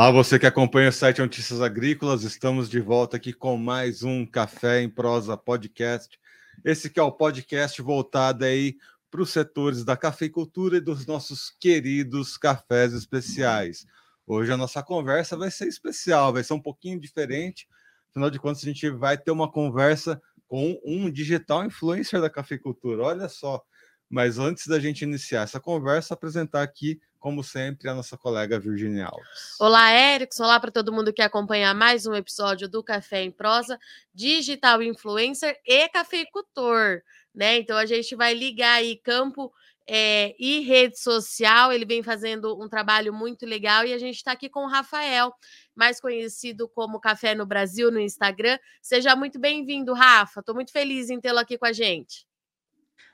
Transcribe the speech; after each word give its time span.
Olá, 0.00 0.10
você 0.10 0.38
que 0.38 0.46
acompanha 0.46 0.88
o 0.88 0.92
site 0.92 1.20
Notícias 1.20 1.60
Agrícolas, 1.60 2.22
estamos 2.22 2.70
de 2.70 2.80
volta 2.80 3.18
aqui 3.18 3.34
com 3.34 3.58
mais 3.58 4.02
um 4.02 4.24
Café 4.24 4.80
em 4.80 4.88
Prosa 4.88 5.36
Podcast. 5.36 6.18
Esse 6.64 6.88
que 6.88 6.98
é 6.98 7.02
o 7.02 7.12
podcast 7.12 7.82
voltado 7.82 8.46
aí 8.46 8.76
para 9.10 9.20
os 9.20 9.28
setores 9.28 9.84
da 9.84 9.98
cafeicultura 9.98 10.78
e 10.78 10.80
dos 10.80 11.04
nossos 11.04 11.50
queridos 11.60 12.38
cafés 12.38 12.94
especiais. 12.94 13.86
Hoje 14.26 14.50
a 14.50 14.56
nossa 14.56 14.82
conversa 14.82 15.36
vai 15.36 15.50
ser 15.50 15.68
especial, 15.68 16.32
vai 16.32 16.42
ser 16.42 16.54
um 16.54 16.62
pouquinho 16.62 16.98
diferente. 16.98 17.68
Afinal 18.08 18.30
de 18.30 18.38
contas, 18.38 18.62
a 18.62 18.66
gente 18.66 18.88
vai 18.88 19.18
ter 19.18 19.32
uma 19.32 19.52
conversa 19.52 20.18
com 20.48 20.80
um 20.82 21.10
digital 21.10 21.62
influencer 21.62 22.22
da 22.22 22.30
cafeicultura. 22.30 23.02
Olha 23.02 23.28
só. 23.28 23.62
Mas 24.08 24.38
antes 24.38 24.66
da 24.66 24.80
gente 24.80 25.02
iniciar 25.02 25.42
essa 25.42 25.60
conversa, 25.60 26.14
apresentar 26.14 26.62
aqui 26.62 26.98
como 27.20 27.44
sempre, 27.44 27.88
a 27.88 27.94
nossa 27.94 28.16
colega 28.16 28.58
Virginia 28.58 29.06
Alves. 29.06 29.60
Olá, 29.60 29.92
Erickson. 29.92 30.42
Olá 30.42 30.58
para 30.58 30.70
todo 30.70 30.92
mundo 30.92 31.12
que 31.12 31.20
acompanha 31.20 31.74
mais 31.74 32.06
um 32.06 32.14
episódio 32.14 32.66
do 32.66 32.82
Café 32.82 33.22
em 33.22 33.30
Prosa, 33.30 33.78
digital 34.14 34.82
influencer 34.82 35.60
e 35.66 35.86
cafeicultor, 35.90 37.02
né? 37.34 37.58
Então 37.58 37.76
a 37.76 37.84
gente 37.84 38.16
vai 38.16 38.32
ligar 38.32 38.76
aí 38.76 38.96
campo 38.96 39.52
é, 39.86 40.34
e 40.38 40.60
rede 40.60 40.98
social. 40.98 41.70
Ele 41.70 41.84
vem 41.84 42.02
fazendo 42.02 42.58
um 42.58 42.68
trabalho 42.68 43.12
muito 43.12 43.44
legal 43.44 43.84
e 43.84 43.92
a 43.92 43.98
gente 43.98 44.16
está 44.16 44.32
aqui 44.32 44.48
com 44.48 44.64
o 44.64 44.68
Rafael, 44.68 45.30
mais 45.76 46.00
conhecido 46.00 46.68
como 46.70 46.98
Café 46.98 47.34
no 47.34 47.44
Brasil 47.44 47.90
no 47.90 48.00
Instagram. 48.00 48.58
Seja 48.80 49.14
muito 49.14 49.38
bem-vindo, 49.38 49.92
Rafa. 49.92 50.40
Estou 50.40 50.54
muito 50.54 50.72
feliz 50.72 51.10
em 51.10 51.20
tê-lo 51.20 51.38
aqui 51.38 51.58
com 51.58 51.66
a 51.66 51.72
gente. 51.72 52.26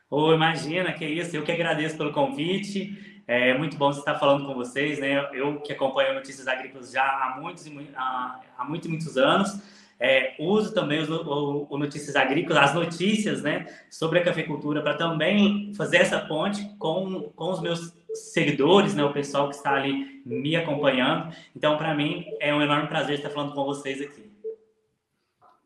Ô, 0.09 0.29
oh, 0.29 0.35
imagina, 0.35 0.93
que 0.93 1.05
isso. 1.05 1.35
Eu 1.35 1.43
que 1.43 1.51
agradeço 1.51 1.97
pelo 1.97 2.13
convite. 2.13 3.16
É 3.29 3.59
muito 3.59 3.77
bom 3.77 3.91
estar 3.91 4.15
falando 4.21 4.47
com 4.47 4.55
vocês, 4.55 5.01
né? 5.01 5.29
Eu 5.33 5.61
que 5.61 5.73
acompanho 5.73 6.15
notícias 6.15 6.47
agrícolas 6.47 6.93
já 6.93 7.03
há 7.03 7.41
muitos 7.41 7.67
e 7.67 7.91
há, 7.97 8.41
há 8.57 8.65
muitos, 8.65 9.17
anos. 9.17 9.61
É, 9.99 10.37
uso 10.39 10.73
também 10.73 11.03
o, 11.03 11.67
o, 11.69 11.79
Notícias 11.79 12.15
Agrícolas, 12.15 12.65
as 12.65 12.75
notícias 12.75 13.43
né, 13.43 13.67
sobre 13.91 14.19
a 14.19 14.23
cafeicultura, 14.23 14.83
para 14.83 14.95
também 14.95 15.73
fazer 15.75 15.97
essa 15.97 16.21
ponte 16.21 16.69
com, 16.79 17.33
com 17.35 17.51
os 17.51 17.63
meus 17.63 17.95
seguidores, 18.13 18.95
né, 18.95 19.03
o 19.03 19.13
pessoal 19.13 19.49
que 19.49 19.57
está 19.57 19.73
ali 19.73 20.23
me 20.25 20.55
acompanhando. 20.55 21.35
Então, 21.57 21.79
para 21.79 21.95
mim, 21.95 22.27
é 22.41 22.55
um 22.55 22.61
enorme 22.61 22.89
prazer 22.89 23.17
estar 23.17 23.31
falando 23.31 23.55
com 23.55 23.65
vocês 23.65 24.03
aqui. 24.03 24.31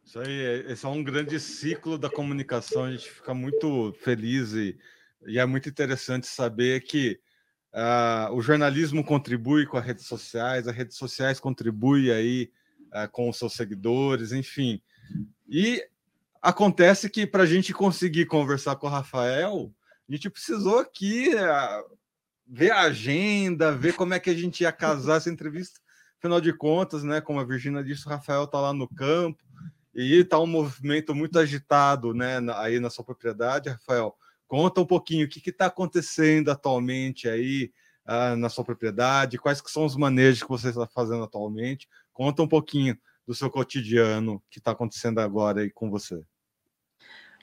Isso 0.04 0.18
aí, 0.18 0.64
esse 0.68 0.86
é 0.86 0.88
um 0.88 1.02
grande 1.02 1.38
ciclo 1.38 1.98
da 1.98 2.08
comunicação, 2.08 2.84
a 2.84 2.90
gente 2.92 3.10
fica 3.10 3.34
muito 3.34 3.92
feliz 4.00 4.52
e, 4.52 4.78
e 5.26 5.38
é 5.38 5.44
muito 5.44 5.68
interessante 5.68 6.28
saber 6.28 6.82
que 6.82 7.20
Uh, 7.72 8.34
o 8.34 8.42
jornalismo 8.42 9.04
contribui 9.04 9.64
com 9.64 9.76
as 9.76 9.84
redes 9.84 10.06
sociais, 10.06 10.66
as 10.66 10.74
redes 10.74 10.96
sociais 10.96 11.38
contribuem 11.38 12.10
aí 12.10 12.50
uh, 12.88 13.08
com 13.12 13.28
os 13.28 13.38
seus 13.38 13.52
seguidores, 13.52 14.32
enfim. 14.32 14.82
E 15.48 15.84
acontece 16.42 17.08
que 17.08 17.26
para 17.26 17.44
a 17.44 17.46
gente 17.46 17.72
conseguir 17.72 18.26
conversar 18.26 18.76
com 18.76 18.88
o 18.88 18.90
Rafael, 18.90 19.72
a 20.08 20.12
gente 20.12 20.28
precisou 20.28 20.80
aqui 20.80 21.28
uh, 21.34 21.96
ver 22.46 22.72
a 22.72 22.80
agenda, 22.80 23.72
ver 23.72 23.94
como 23.94 24.14
é 24.14 24.18
que 24.18 24.30
a 24.30 24.34
gente 24.34 24.62
ia 24.62 24.72
casar 24.72 25.18
essa 25.18 25.30
entrevista. 25.30 25.80
Afinal 26.18 26.40
de 26.40 26.52
contas, 26.52 27.04
né, 27.04 27.20
como 27.20 27.38
a 27.38 27.44
Virginia 27.44 27.84
disse, 27.84 28.06
o 28.06 28.10
Rafael 28.10 28.44
está 28.44 28.60
lá 28.60 28.72
no 28.72 28.88
campo 28.88 29.42
e 29.94 30.16
está 30.16 30.38
um 30.40 30.46
movimento 30.46 31.14
muito 31.14 31.38
agitado, 31.38 32.12
né, 32.12 32.38
aí 32.56 32.80
na 32.80 32.90
sua 32.90 33.04
propriedade, 33.04 33.70
Rafael. 33.70 34.14
Conta 34.50 34.80
um 34.80 34.84
pouquinho 34.84 35.26
o 35.26 35.28
que 35.28 35.48
está 35.48 35.66
acontecendo 35.66 36.50
atualmente 36.50 37.28
aí 37.28 37.70
uh, 38.04 38.34
na 38.34 38.48
sua 38.48 38.64
propriedade, 38.64 39.38
quais 39.38 39.60
que 39.60 39.70
são 39.70 39.84
os 39.84 39.94
manejos 39.94 40.42
que 40.42 40.48
você 40.48 40.70
está 40.70 40.88
fazendo 40.88 41.22
atualmente. 41.22 41.88
Conta 42.12 42.42
um 42.42 42.48
pouquinho 42.48 42.98
do 43.24 43.32
seu 43.32 43.48
cotidiano 43.48 44.42
que 44.50 44.58
está 44.58 44.72
acontecendo 44.72 45.20
agora 45.20 45.60
aí 45.60 45.70
com 45.70 45.88
você. 45.88 46.20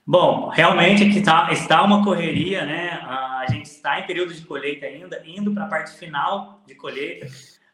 Bom, 0.06 0.50
realmente 0.50 1.06
aqui 1.06 1.22
tá, 1.22 1.50
está 1.54 1.82
uma 1.82 2.04
correria, 2.04 2.66
né? 2.66 2.90
A 2.90 3.46
gente 3.50 3.68
está 3.68 4.02
em 4.02 4.06
período 4.06 4.34
de 4.34 4.46
colheita 4.46 4.86
ainda, 4.86 5.24
indo 5.26 5.54
para 5.54 5.64
a 5.64 5.70
parte 5.70 5.98
final 5.98 6.62
de 6.68 6.76
colheita. 6.76 7.28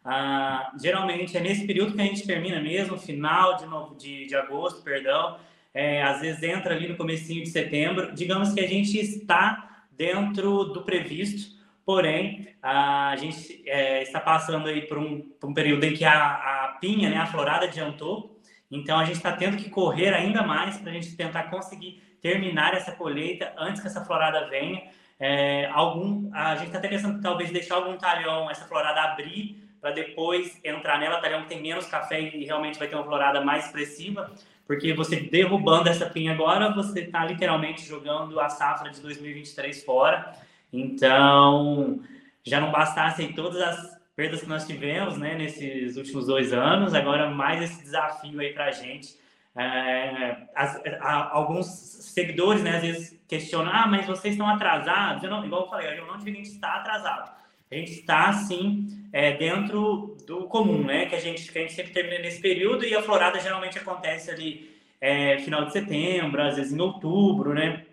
Uh, 0.06 0.80
geralmente 0.80 1.36
é 1.36 1.40
nesse 1.40 1.66
período 1.66 1.96
que 1.96 2.02
a 2.02 2.06
gente 2.06 2.28
termina 2.28 2.62
mesmo, 2.62 3.00
final 3.00 3.58
de, 3.58 3.66
novo, 3.66 3.96
de, 3.96 4.28
de 4.28 4.36
agosto, 4.36 4.84
perdão 4.84 5.40
é, 5.74 6.04
às 6.04 6.22
vezes 6.22 6.44
entra 6.44 6.76
ali 6.76 6.88
no 6.88 6.96
comecinho 6.96 7.44
de 7.44 7.50
setembro. 7.50 8.14
Digamos 8.14 8.54
que 8.54 8.60
a 8.60 8.68
gente 8.68 8.98
está 9.00 9.86
dentro 9.92 10.66
do 10.66 10.84
previsto, 10.84 11.56
porém 11.86 12.50
a 12.62 13.16
gente 13.18 13.64
é, 13.68 14.04
está 14.04 14.20
passando 14.20 14.68
aí 14.68 14.84
por 14.84 14.98
um, 14.98 15.22
por 15.40 15.50
um, 15.50 15.54
período 15.54 15.84
em 15.84 15.94
que 15.94 16.06
a, 16.06 16.14
a 16.14 16.78
pinha, 16.80 17.10
né, 17.10 17.18
a 17.18 17.26
florada 17.26 17.66
adiantou, 17.66 18.40
então 18.70 19.00
a 19.00 19.06
gente 19.06 19.18
está 19.18 19.32
tendo 19.34 19.58
que 19.58 19.70
correr 19.70 20.14
ainda 20.14 20.44
mais 20.44 20.78
para 20.78 20.92
a 20.92 20.94
gente 20.94 21.16
tentar 21.16 21.44
conseguir 21.44 22.02
terminar 22.22 22.74
essa 22.74 22.92
colheita 22.94 23.54
antes 23.58 23.82
que 23.82 23.88
essa 23.88 24.06
florada 24.06 24.48
venha. 24.50 24.82
É, 25.20 25.68
algum, 25.68 26.34
a 26.34 26.56
gente 26.56 26.68
está 26.68 26.80
até 26.80 26.88
pensando 26.88 27.22
talvez 27.22 27.52
deixar 27.52 27.76
algum 27.76 27.98
talhão, 27.98 28.50
essa 28.50 28.66
florada 28.66 29.02
abrir 29.02 29.62
para 29.80 29.92
depois 29.92 30.60
entrar 30.64 30.98
nela, 30.98 31.20
talhão 31.20 31.44
que 31.44 31.50
tem 31.50 31.62
menos 31.62 31.86
café 31.88 32.22
e 32.22 32.46
realmente 32.46 32.80
vai 32.80 32.88
ter 32.88 32.96
uma 32.96 33.04
florada 33.04 33.42
mais 33.42 33.66
expressiva. 33.66 34.32
Porque 34.74 34.94
você 34.94 35.18
derrubando 35.18 35.90
essa 35.90 36.06
pinha 36.08 36.34
agora, 36.34 36.74
você 36.74 37.02
está 37.02 37.24
literalmente 37.26 37.86
jogando 37.86 38.40
a 38.40 38.50
safra 38.50 38.90
de 38.90 39.00
2023 39.02 39.84
fora. 39.84 40.34
Então, 40.72 42.02
já 42.44 42.60
não 42.60 42.72
bastasse 42.72 43.28
todas 43.34 43.62
as 43.62 44.02
perdas 44.16 44.42
que 44.42 44.50
nós 44.50 44.66
tivemos 44.66 45.18
né, 45.18 45.36
nesses 45.36 45.96
últimos 45.98 46.28
dois 46.28 46.54
anos, 46.54 46.94
agora 46.94 47.30
mais 47.30 47.62
esse 47.62 47.84
desafio 47.84 48.40
aí 48.40 48.54
para 48.54 48.66
a 48.66 48.72
gente. 48.72 49.16
É, 49.56 50.48
as, 50.56 50.82
a, 51.00 51.30
alguns 51.32 51.68
seguidores, 51.68 52.64
né, 52.64 52.78
às 52.78 52.82
vezes 52.82 53.24
questionam, 53.28 53.72
ah, 53.72 53.88
mas 53.88 54.08
vocês 54.08 54.34
estão 54.34 54.48
atrasados? 54.48 55.24
Eu 55.24 55.30
não, 55.30 55.46
igual 55.46 55.64
eu 55.64 55.70
falei, 55.70 56.00
eu 56.00 56.08
não 56.08 56.18
digo 56.18 56.26
que 56.26 56.32
a 56.32 56.44
gente 56.44 56.50
está 56.50 56.76
atrasado. 56.76 57.43
Gente 57.74 57.92
está, 57.92 58.30
assim, 58.30 58.88
é, 59.12 59.34
dentro 59.34 60.16
do 60.28 60.48
comum, 60.48 60.84
né? 60.84 61.06
Que 61.08 61.16
a, 61.16 61.20
gente, 61.20 61.52
que 61.52 61.58
a 61.58 61.62
gente 61.62 61.74
sempre 61.74 61.92
termina 61.92 62.20
nesse 62.20 62.42
período 62.42 62.86
e 62.86 62.96
a 62.96 63.02
florada 63.02 63.40
geralmente 63.40 63.78
acontece 63.78 64.30
ali 64.32 64.72
é, 65.02 65.38
final 65.40 65.66
de 65.66 65.74
setembro, 65.74 66.42
às 66.42 66.56
vezes 66.56 66.72
em 66.72 66.80
outubro, 66.80 67.54
né? 67.54 67.86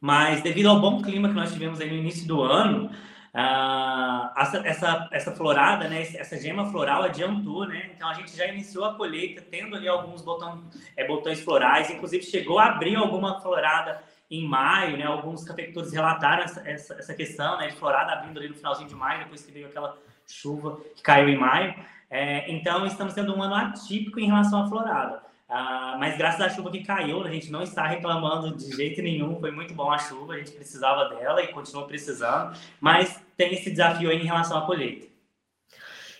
Mas 0.00 0.42
devido 0.42 0.68
ao 0.68 0.80
bom 0.80 1.02
clima 1.02 1.28
que 1.28 1.34
nós 1.34 1.52
tivemos 1.52 1.80
aí 1.80 1.88
no 1.88 1.96
início 1.96 2.28
do 2.28 2.42
ano, 2.42 2.90
ah, 3.32 4.32
essa, 4.36 4.58
essa, 4.58 5.08
essa 5.10 5.32
florada, 5.32 5.88
né, 5.88 6.02
essa 6.02 6.40
gema 6.40 6.70
floral 6.70 7.02
adiantou, 7.02 7.66
né? 7.66 7.90
Então 7.96 8.08
a 8.08 8.14
gente 8.14 8.36
já 8.36 8.46
iniciou 8.46 8.84
a 8.84 8.94
colheita, 8.94 9.42
tendo 9.42 9.74
ali 9.74 9.88
alguns 9.88 10.22
botão, 10.22 10.62
é, 10.96 11.04
botões 11.06 11.40
florais, 11.40 11.90
inclusive 11.90 12.22
chegou 12.22 12.60
a 12.60 12.66
abrir 12.66 12.94
alguma 12.94 13.40
florada 13.40 14.00
em 14.30 14.46
maio, 14.46 14.96
né? 14.96 15.04
Alguns 15.04 15.44
cafeicultores 15.44 15.92
relataram 15.92 16.44
essa, 16.44 16.68
essa, 16.68 16.94
essa, 16.94 17.14
questão, 17.14 17.58
né? 17.58 17.68
De 17.68 17.76
florada 17.76 18.12
abrindo 18.12 18.38
ali 18.38 18.48
no 18.48 18.54
finalzinho 18.54 18.88
de 18.88 18.94
maio, 18.94 19.24
depois 19.24 19.44
que 19.44 19.52
veio 19.52 19.66
aquela 19.66 19.96
chuva 20.26 20.80
que 20.96 21.02
caiu 21.02 21.28
em 21.28 21.38
maio. 21.38 21.74
É, 22.10 22.50
então, 22.50 22.86
estamos 22.86 23.14
tendo 23.14 23.36
um 23.36 23.42
ano 23.42 23.54
atípico 23.54 24.20
em 24.20 24.26
relação 24.26 24.62
à 24.62 24.68
florada. 24.68 25.22
Ah, 25.48 25.96
mas 25.98 26.16
graças 26.16 26.40
à 26.40 26.48
chuva 26.48 26.70
que 26.70 26.82
caiu, 26.82 27.22
a 27.22 27.30
gente 27.30 27.50
não 27.50 27.62
está 27.62 27.86
reclamando 27.86 28.56
de 28.56 28.74
jeito 28.74 29.02
nenhum. 29.02 29.38
Foi 29.38 29.50
muito 29.50 29.74
bom 29.74 29.90
a 29.90 29.98
chuva, 29.98 30.34
a 30.34 30.38
gente 30.38 30.52
precisava 30.52 31.08
dela 31.14 31.42
e 31.42 31.48
continua 31.48 31.86
precisando. 31.86 32.56
Mas 32.80 33.20
tem 33.36 33.52
esse 33.52 33.70
desafio 33.70 34.10
aí 34.10 34.18
em 34.18 34.26
relação 34.26 34.58
à 34.58 34.66
colheita. 34.66 35.06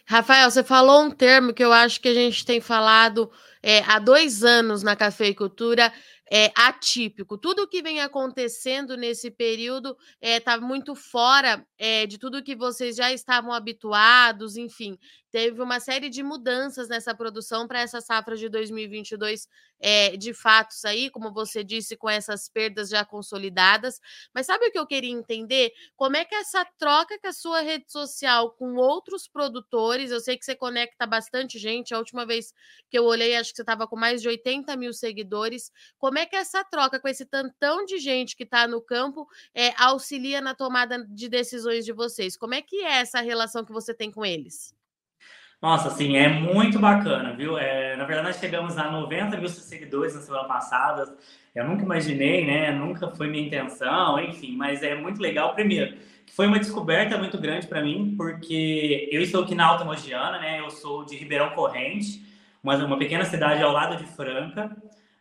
Rafael, 0.06 0.50
você 0.50 0.62
falou 0.62 1.02
um 1.02 1.10
termo 1.10 1.54
que 1.54 1.64
eu 1.64 1.72
acho 1.72 2.00
que 2.00 2.08
a 2.08 2.14
gente 2.14 2.44
tem 2.44 2.60
falado 2.60 3.30
é, 3.62 3.82
há 3.86 3.98
dois 3.98 4.44
anos 4.44 4.82
na 4.82 4.94
cafeicultura, 4.94 5.90
é, 6.30 6.50
atípico. 6.56 7.36
Tudo 7.38 7.68
que 7.68 7.82
vem 7.82 8.00
acontecendo 8.00 8.96
nesse 8.96 9.30
período 9.30 9.96
está 10.20 10.52
eh, 10.52 10.56
é, 10.56 10.60
muito 10.60 10.94
fora 10.94 11.66
é, 11.78 12.06
de 12.06 12.18
tudo 12.18 12.42
que 12.42 12.56
vocês 12.56 12.96
já 12.96 13.12
estavam 13.12 13.52
habituados, 13.52 14.56
enfim 14.56 14.98
teve 15.34 15.60
uma 15.60 15.80
série 15.80 16.08
de 16.08 16.22
mudanças 16.22 16.88
nessa 16.88 17.12
produção 17.12 17.66
para 17.66 17.80
essa 17.80 18.00
safra 18.00 18.36
de 18.36 18.48
2022 18.48 19.48
é, 19.80 20.16
de 20.16 20.32
fatos 20.32 20.84
aí, 20.84 21.10
como 21.10 21.32
você 21.32 21.64
disse, 21.64 21.96
com 21.96 22.08
essas 22.08 22.48
perdas 22.48 22.88
já 22.88 23.04
consolidadas. 23.04 24.00
Mas 24.32 24.46
sabe 24.46 24.68
o 24.68 24.70
que 24.70 24.78
eu 24.78 24.86
queria 24.86 25.10
entender? 25.10 25.72
Como 25.96 26.16
é 26.16 26.24
que 26.24 26.36
essa 26.36 26.64
troca 26.78 27.18
com 27.18 27.26
a 27.26 27.32
sua 27.32 27.62
rede 27.62 27.90
social 27.90 28.52
com 28.52 28.76
outros 28.76 29.26
produtores, 29.26 30.12
eu 30.12 30.20
sei 30.20 30.38
que 30.38 30.44
você 30.44 30.54
conecta 30.54 31.04
bastante 31.04 31.58
gente, 31.58 31.92
a 31.92 31.98
última 31.98 32.24
vez 32.24 32.54
que 32.88 32.96
eu 32.96 33.04
olhei, 33.04 33.34
acho 33.34 33.50
que 33.50 33.56
você 33.56 33.62
estava 33.62 33.88
com 33.88 33.96
mais 33.96 34.22
de 34.22 34.28
80 34.28 34.76
mil 34.76 34.92
seguidores. 34.92 35.72
Como 35.98 36.16
é 36.16 36.26
que 36.26 36.36
essa 36.36 36.62
troca 36.62 37.00
com 37.00 37.08
esse 37.08 37.26
tantão 37.26 37.84
de 37.84 37.98
gente 37.98 38.36
que 38.36 38.44
está 38.44 38.68
no 38.68 38.80
campo 38.80 39.26
é, 39.52 39.74
auxilia 39.82 40.40
na 40.40 40.54
tomada 40.54 41.04
de 41.08 41.28
decisões 41.28 41.84
de 41.84 41.92
vocês? 41.92 42.36
Como 42.36 42.54
é 42.54 42.62
que 42.62 42.84
é 42.84 43.00
essa 43.00 43.20
relação 43.20 43.64
que 43.64 43.72
você 43.72 43.92
tem 43.92 44.12
com 44.12 44.24
eles? 44.24 44.72
Nossa, 45.64 45.88
assim, 45.88 46.14
é 46.14 46.28
muito 46.28 46.78
bacana, 46.78 47.32
viu? 47.32 47.56
É, 47.56 47.96
na 47.96 48.04
verdade, 48.04 48.28
nós 48.28 48.36
chegamos 48.36 48.76
a 48.76 48.90
90 48.90 49.38
mil 49.38 49.48
seguidores 49.48 50.14
na 50.14 50.20
semana 50.20 50.44
passada. 50.44 51.16
Eu 51.54 51.66
nunca 51.66 51.82
imaginei, 51.82 52.44
né? 52.44 52.70
Nunca 52.70 53.08
foi 53.08 53.28
minha 53.28 53.46
intenção, 53.46 54.20
enfim, 54.20 54.58
mas 54.58 54.82
é 54.82 54.94
muito 54.94 55.22
legal. 55.22 55.54
Primeiro, 55.54 55.96
foi 56.36 56.46
uma 56.48 56.58
descoberta 56.58 57.16
muito 57.16 57.38
grande 57.38 57.66
para 57.66 57.82
mim, 57.82 58.12
porque 58.14 59.08
eu 59.10 59.22
estou 59.22 59.42
aqui 59.42 59.54
na 59.54 59.64
Alta 59.64 59.86
Mogiana, 59.86 60.38
né? 60.38 60.60
Eu 60.60 60.68
sou 60.68 61.02
de 61.02 61.16
Ribeirão 61.16 61.48
Corrente, 61.52 62.22
uma, 62.62 62.76
uma 62.84 62.98
pequena 62.98 63.24
cidade 63.24 63.62
ao 63.62 63.72
lado 63.72 63.96
de 63.96 64.04
Franca, 64.04 64.70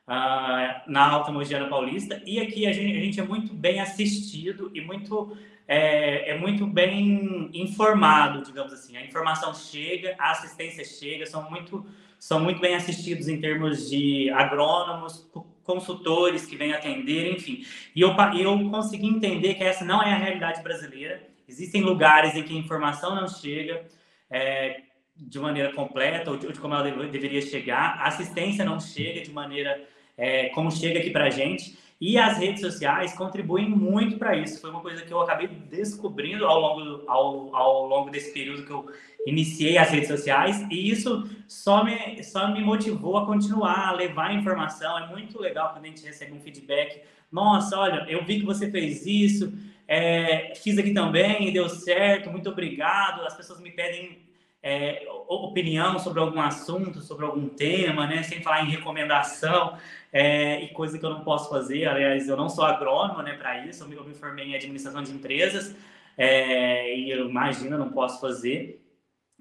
uh, 0.06 0.92
na 0.92 1.10
Alta 1.10 1.32
Mogiana 1.32 1.70
Paulista, 1.70 2.22
e 2.26 2.42
aqui 2.42 2.68
a 2.68 2.74
gente, 2.74 2.98
a 2.98 3.00
gente 3.00 3.18
é 3.18 3.24
muito 3.24 3.54
bem 3.54 3.80
assistido 3.80 4.70
e 4.74 4.82
muito 4.82 5.38
é, 5.68 6.32
é, 6.32 6.38
muito 6.38 6.66
bem 6.66 7.50
informado, 7.54 8.44
digamos 8.44 8.74
assim. 8.74 8.98
A 8.98 9.06
informação 9.06 9.54
chega, 9.54 10.16
a 10.20 10.32
assistência 10.32 10.84
chega, 10.84 11.26
são 11.26 11.50
muito, 11.50 11.86
são 12.20 12.40
muito 12.40 12.60
bem 12.60 12.76
assistidos 12.76 13.28
em 13.28 13.40
termos 13.40 13.90
de 13.90 14.30
agrônomos, 14.32 15.30
consultores 15.64 16.46
que 16.46 16.56
vêm 16.56 16.74
atender, 16.74 17.32
enfim. 17.32 17.66
E 17.96 18.02
eu, 18.02 18.14
eu 18.38 18.70
consegui 18.70 19.08
entender 19.08 19.54
que 19.56 19.64
essa 19.64 19.86
não 19.86 20.02
é 20.02 20.12
a 20.12 20.18
realidade 20.18 20.62
brasileira. 20.62 21.24
Existem 21.48 21.82
lugares 21.82 22.36
em 22.36 22.44
que 22.44 22.54
a 22.54 22.60
informação 22.60 23.16
não 23.16 23.28
chega 23.28 23.86
é, 24.30 24.82
de 25.16 25.40
maneira 25.40 25.72
completa 25.74 26.32
ou 26.32 26.38
de, 26.38 26.52
de 26.52 26.60
como 26.60 26.74
ela 26.74 27.08
deveria 27.08 27.42
chegar, 27.42 27.98
a 28.00 28.08
assistência 28.08 28.66
não 28.66 28.80
chega 28.80 29.22
de 29.22 29.32
maneira 29.32 29.82
é, 30.18 30.50
como 30.50 30.72
chega 30.72 31.00
aqui 31.00 31.10
para 31.10 31.26
a 31.26 31.30
gente. 31.30 31.78
E 32.06 32.18
as 32.18 32.38
redes 32.38 32.60
sociais 32.60 33.14
contribuem 33.14 33.70
muito 33.70 34.18
para 34.18 34.36
isso. 34.36 34.60
Foi 34.60 34.70
uma 34.70 34.82
coisa 34.82 35.04
que 35.04 35.14
eu 35.14 35.22
acabei 35.22 35.48
descobrindo 35.48 36.46
ao 36.46 36.60
longo, 36.60 37.10
ao, 37.10 37.56
ao 37.56 37.88
longo 37.88 38.10
desse 38.10 38.34
período 38.34 38.66
que 38.66 38.72
eu 38.74 38.92
iniciei 39.26 39.78
as 39.78 39.90
redes 39.90 40.10
sociais. 40.10 40.68
E 40.70 40.90
isso 40.90 41.24
só 41.48 41.82
me, 41.82 42.22
só 42.22 42.52
me 42.52 42.60
motivou 42.60 43.16
a 43.16 43.26
continuar, 43.26 43.88
a 43.88 43.94
levar 43.94 44.36
informação. 44.36 45.00
É 45.00 45.08
muito 45.08 45.40
legal 45.40 45.72
quando 45.72 45.86
a 45.86 45.88
gente 45.88 46.06
recebe 46.06 46.34
um 46.34 46.42
feedback. 46.42 47.04
Nossa, 47.32 47.80
olha, 47.80 48.06
eu 48.10 48.26
vi 48.26 48.42
que 48.42 48.46
você 48.46 48.70
fez 48.70 49.06
isso, 49.06 49.54
é, 49.88 50.52
fiz 50.62 50.78
aqui 50.78 50.94
também, 50.94 51.54
deu 51.54 51.70
certo, 51.70 52.30
muito 52.30 52.50
obrigado. 52.50 53.22
As 53.22 53.34
pessoas 53.34 53.62
me 53.62 53.72
pedem 53.72 54.18
é, 54.64 55.06
opinião 55.28 56.00
sobre 56.00 56.22
algum 56.22 56.40
assunto, 56.40 57.02
sobre 57.02 57.26
algum 57.26 57.50
tema, 57.50 58.08
né? 58.08 58.24
Sem 58.24 58.42
falar 58.42 58.64
em 58.64 58.70
recomendação 58.70 59.78
é, 60.12 60.64
e 60.64 60.70
coisa 60.70 60.98
que 60.98 61.06
eu 61.06 61.10
não 61.10 61.24
posso 61.24 61.50
fazer. 61.50 61.86
Aliás, 61.86 62.30
eu 62.30 62.38
não 62.38 62.50
sou 62.50 62.64
agrônomo, 62.64 63.22
né? 63.22 63.34
Para 63.34 63.66
isso, 63.66 63.84
eu 63.84 63.88
me, 63.90 63.96
eu 63.96 64.04
me, 64.06 64.14
formei 64.14 64.46
em 64.46 64.56
administração 64.56 65.04
de 65.04 65.12
empresas 65.12 65.76
é, 66.18 66.96
e 66.96 67.10
eu 67.12 67.30
imagino, 67.30 67.78
não 67.78 67.92
posso 67.92 68.22
fazer. 68.22 68.83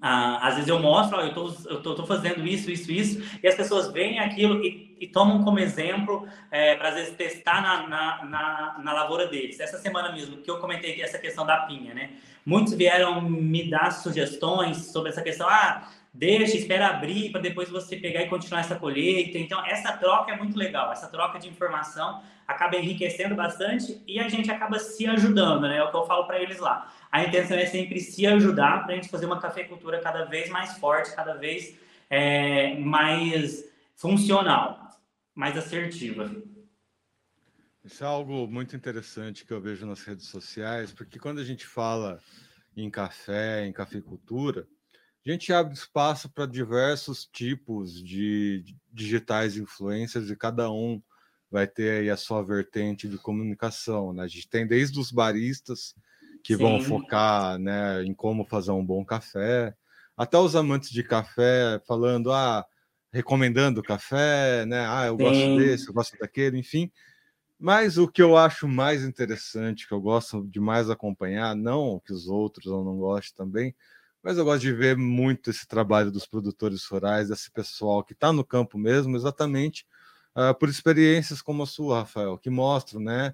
Ah, 0.05 0.45
às 0.45 0.55
vezes 0.55 0.67
eu 0.67 0.77
mostro, 0.79 1.17
ó, 1.17 1.21
eu 1.21 1.33
tô, 1.33 1.49
tô, 1.79 1.95
tô, 1.95 2.05
fazendo 2.05 2.45
isso, 2.45 2.69
isso, 2.69 2.91
isso, 2.91 3.39
e 3.41 3.47
as 3.47 3.55
pessoas 3.55 3.89
veem 3.89 4.19
aquilo 4.19 4.61
e, 4.61 4.93
e 4.99 5.07
tomam 5.07 5.45
como 5.45 5.59
exemplo 5.59 6.27
é, 6.51 6.75
para 6.75 6.89
às 6.89 6.95
vezes 6.95 7.15
testar 7.15 7.61
na, 7.61 7.87
na, 7.87 8.25
na, 8.25 8.79
na, 8.83 8.93
lavoura 8.93 9.27
deles. 9.27 9.61
Essa 9.61 9.77
semana 9.77 10.11
mesmo 10.11 10.35
que 10.41 10.51
eu 10.51 10.57
comentei 10.57 11.01
essa 11.01 11.17
questão 11.17 11.45
da 11.45 11.59
pinha, 11.59 11.93
né? 11.93 12.09
Muitos 12.45 12.73
vieram 12.73 13.21
me 13.21 13.69
dar 13.69 13.91
sugestões 13.91 14.91
sobre 14.91 15.09
essa 15.09 15.21
questão, 15.21 15.47
ah, 15.47 15.87
deixa, 16.13 16.55
espera 16.55 16.87
abrir 16.87 17.31
para 17.31 17.41
depois 17.41 17.69
você 17.69 17.95
pegar 17.97 18.21
e 18.21 18.29
continuar 18.29 18.59
essa 18.61 18.75
colheita. 18.75 19.37
Então, 19.37 19.65
essa 19.65 19.91
troca 19.97 20.31
é 20.31 20.37
muito 20.37 20.57
legal, 20.57 20.91
essa 20.91 21.07
troca 21.07 21.39
de 21.39 21.49
informação 21.49 22.21
acaba 22.47 22.75
enriquecendo 22.75 23.35
bastante 23.35 24.01
e 24.05 24.19
a 24.19 24.27
gente 24.27 24.51
acaba 24.51 24.77
se 24.77 25.07
ajudando, 25.07 25.61
né? 25.61 25.77
É 25.77 25.83
o 25.83 25.89
que 25.89 25.97
eu 25.97 26.05
falo 26.05 26.25
para 26.25 26.41
eles 26.41 26.59
lá 26.59 26.91
a 27.13 27.23
intenção 27.23 27.55
é 27.55 27.67
sempre 27.67 27.99
se 27.99 28.25
ajudar 28.25 28.85
para 28.85 28.93
a 28.93 28.95
gente 28.95 29.07
fazer 29.07 29.27
uma 29.27 29.39
cafeicultura 29.39 30.01
cada 30.01 30.25
vez 30.25 30.49
mais 30.49 30.79
forte, 30.79 31.15
cada 31.15 31.35
vez 31.35 31.77
é, 32.09 32.75
mais 32.79 33.69
funcional, 33.95 34.89
mais 35.35 35.55
assertiva. 35.55 36.35
Isso 37.85 38.03
é 38.03 38.07
algo 38.07 38.47
muito 38.47 38.75
interessante 38.75 39.45
que 39.45 39.53
eu 39.53 39.61
vejo 39.61 39.85
nas 39.85 40.01
redes 40.01 40.25
sociais, 40.25 40.91
porque 40.91 41.19
quando 41.19 41.37
a 41.37 41.43
gente 41.43 41.67
fala 41.67 42.19
em 42.75 42.89
café, 42.89 43.63
em 43.63 43.71
cafeicultura, 43.71 44.67
a 45.25 45.31
gente 45.31 45.53
abre 45.53 45.73
espaço 45.73 46.29
para 46.29 46.45
diversos 46.45 47.25
tipos 47.25 48.03
de 48.03 48.63
digitais 48.91 49.57
influencers 49.57 50.29
e 50.29 50.35
cada 50.35 50.69
um 50.71 51.01
vai 51.49 51.67
ter 51.67 52.01
aí 52.01 52.09
a 52.09 52.17
sua 52.17 52.43
vertente 52.43 53.07
de 53.07 53.17
comunicação. 53.17 54.11
Né? 54.13 54.23
A 54.23 54.27
gente 54.27 54.49
tem 54.49 54.67
desde 54.67 54.99
os 54.99 55.11
baristas, 55.11 55.95
que 56.43 56.57
Sim. 56.57 56.63
vão 56.63 56.79
focar 56.79 57.57
né, 57.57 58.03
em 58.03 58.13
como 58.13 58.43
fazer 58.45 58.71
um 58.71 58.85
bom 58.85 59.05
café. 59.05 59.73
Até 60.17 60.37
os 60.37 60.55
amantes 60.55 60.89
de 60.89 61.01
café 61.03 61.81
falando, 61.87 62.31
ah, 62.31 62.65
recomendando 63.11 63.81
café, 63.81 64.65
né? 64.65 64.85
Ah, 64.85 65.05
eu 65.07 65.17
Sim. 65.17 65.23
gosto 65.23 65.55
desse, 65.55 65.87
eu 65.87 65.93
gosto 65.93 66.17
daquele, 66.17 66.57
enfim. 66.59 66.91
Mas 67.59 67.97
o 67.97 68.07
que 68.07 68.21
eu 68.21 68.35
acho 68.35 68.67
mais 68.67 69.03
interessante, 69.03 69.87
que 69.87 69.93
eu 69.93 70.01
gosto 70.01 70.45
de 70.47 70.59
mais 70.59 70.89
acompanhar, 70.89 71.55
não 71.55 72.01
que 72.05 72.11
os 72.11 72.27
outros 72.27 72.65
eu 72.67 72.83
não 72.83 72.97
gosto 72.97 73.33
também, 73.35 73.73
mas 74.23 74.37
eu 74.37 74.45
gosto 74.45 74.61
de 74.61 74.73
ver 74.73 74.97
muito 74.97 75.49
esse 75.49 75.67
trabalho 75.67 76.09
dos 76.09 76.25
produtores 76.25 76.85
rurais, 76.85 77.29
desse 77.29 77.51
pessoal 77.51 78.03
que 78.03 78.13
está 78.13 78.31
no 78.31 78.43
campo 78.43 78.77
mesmo, 78.77 79.15
exatamente 79.15 79.85
uh, 80.35 80.57
por 80.57 80.69
experiências 80.69 81.41
como 81.41 81.63
a 81.63 81.67
sua, 81.67 81.99
Rafael, 81.99 82.37
que 82.37 82.49
mostram, 82.49 83.01
né? 83.01 83.33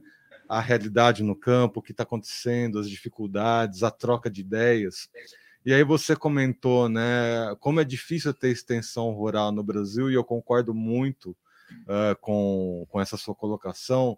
a 0.49 0.59
realidade 0.59 1.21
no 1.21 1.35
campo, 1.35 1.79
o 1.79 1.83
que 1.83 1.91
está 1.91 2.01
acontecendo, 2.01 2.79
as 2.79 2.89
dificuldades, 2.89 3.83
a 3.83 3.91
troca 3.91 4.31
de 4.31 4.41
ideias. 4.41 5.07
E 5.63 5.71
aí 5.71 5.83
você 5.83 6.15
comentou, 6.15 6.89
né, 6.89 7.55
como 7.59 7.79
é 7.79 7.83
difícil 7.83 8.33
ter 8.33 8.49
extensão 8.49 9.11
rural 9.11 9.51
no 9.51 9.63
Brasil, 9.63 10.09
e 10.09 10.15
eu 10.15 10.23
concordo 10.23 10.73
muito 10.73 11.37
uh, 11.83 12.19
com, 12.19 12.87
com 12.89 12.99
essa 12.99 13.15
sua 13.15 13.35
colocação, 13.35 14.17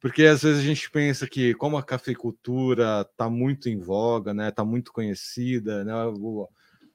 porque 0.00 0.24
às 0.24 0.42
vezes 0.42 0.60
a 0.60 0.66
gente 0.66 0.90
pensa 0.90 1.26
que 1.26 1.54
como 1.54 1.76
a 1.76 1.82
cafeicultura 1.82 3.06
está 3.10 3.28
muito 3.28 3.68
em 3.68 3.78
voga, 3.78 4.34
né, 4.34 4.48
está 4.48 4.64
muito 4.64 4.92
conhecida, 4.92 5.84
né, 5.84 5.94
o, 6.04 6.48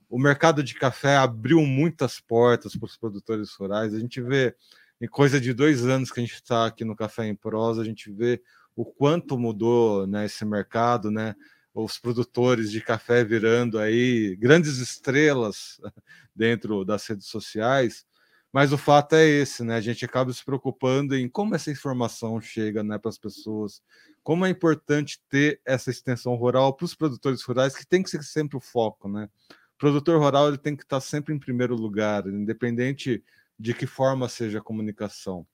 o 0.10 0.20
mercado 0.20 0.62
de 0.62 0.76
café 0.76 1.18
abriu 1.18 1.62
muitas 1.62 2.20
portas 2.20 2.76
para 2.76 2.86
os 2.86 2.98
produtores 2.98 3.52
rurais. 3.54 3.94
A 3.94 4.00
gente 4.00 4.22
vê 4.22 4.56
em 5.00 5.08
coisa 5.08 5.42
de 5.42 5.54
dois 5.54 5.86
anos 5.86 6.12
que 6.12 6.20
a 6.20 6.24
gente 6.24 6.36
está 6.36 6.68
aqui 6.68 6.86
no 6.86 6.96
Café 6.96 7.26
em 7.26 7.34
Prosa, 7.34 7.82
a 7.82 7.86
gente 7.86 8.12
vê 8.12 8.42
o 8.76 8.86
quanto 8.86 9.38
mudou 9.38 10.06
né, 10.06 10.26
esse 10.26 10.46
mercado, 10.46 11.10
né? 11.10 11.36
Os 11.74 11.98
produtores 11.98 12.72
de 12.72 12.82
café 12.82 13.24
virando 13.24 13.80
aí 13.80 14.36
grandes 14.36 14.78
estrelas 14.78 15.80
dentro 16.36 16.84
das 16.84 17.08
redes 17.08 17.28
sociais. 17.28 18.06
Mas 18.52 18.74
o 18.74 18.78
fato 18.78 19.16
é 19.16 19.26
esse, 19.26 19.64
né? 19.64 19.76
A 19.76 19.82
gente 19.82 20.04
acaba 20.04 20.32
se 20.34 20.44
preocupando 20.44 21.16
em 21.16 21.30
como 21.30 21.56
essa 21.56 21.72
informação 21.72 22.42
chega 22.42 22.84
né, 22.84 22.98
para 22.98 23.10
as 23.10 23.18
pessoas, 23.18 23.82
como 24.24 24.46
é 24.46 24.50
importante 24.50 25.22
ter 25.30 25.62
essa 25.66 25.90
extensão 25.90 26.36
rural 26.36 26.74
para 26.74 26.86
os 26.86 26.94
produtores 26.94 27.42
rurais, 27.44 27.76
que 27.76 27.88
tem 27.88 28.04
que 28.04 28.10
ser 28.10 28.24
sempre 28.24 28.58
o 28.58 28.62
foco, 28.62 29.08
né? 29.08 29.30
O 29.76 29.78
produtor 29.78 30.20
rural 30.20 30.50
ele 30.50 30.58
tem 30.58 30.76
que 30.76 30.84
estar 30.84 31.00
sempre 31.00 31.34
em 31.34 31.40
primeiro 31.40 31.76
lugar, 31.76 32.28
independente 32.28 33.24
de 33.58 33.74
que 33.74 33.88
forma 33.88 34.28
seja 34.28 34.60
a 34.60 34.64
comunicação. 34.64 35.46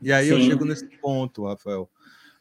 E 0.00 0.12
aí 0.12 0.28
Sim. 0.28 0.34
eu 0.34 0.40
chego 0.40 0.64
nesse 0.64 0.86
ponto, 0.98 1.46
Rafael 1.46 1.90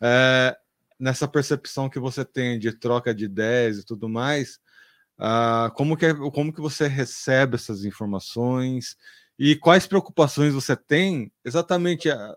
é, 0.02 0.58
nessa 1.00 1.28
percepção 1.28 1.90
que 1.90 2.00
você 2.00 2.24
tem 2.24 2.58
de 2.58 2.72
troca 2.72 3.14
de 3.14 3.26
ideias 3.26 3.80
e 3.80 3.86
tudo 3.86 4.08
mais, 4.08 4.60
uh, 5.20 5.72
como, 5.74 5.96
que, 5.96 6.06
é, 6.06 6.14
como 6.14 6.54
que 6.54 6.62
você 6.62 6.88
recebe 6.88 7.56
essas 7.56 7.86
informações 7.86 8.96
e 9.38 9.56
quais 9.56 9.88
preocupações 9.88 10.54
você 10.54 10.76
tem 10.76 11.32
exatamente? 11.44 12.10
A, 12.10 12.36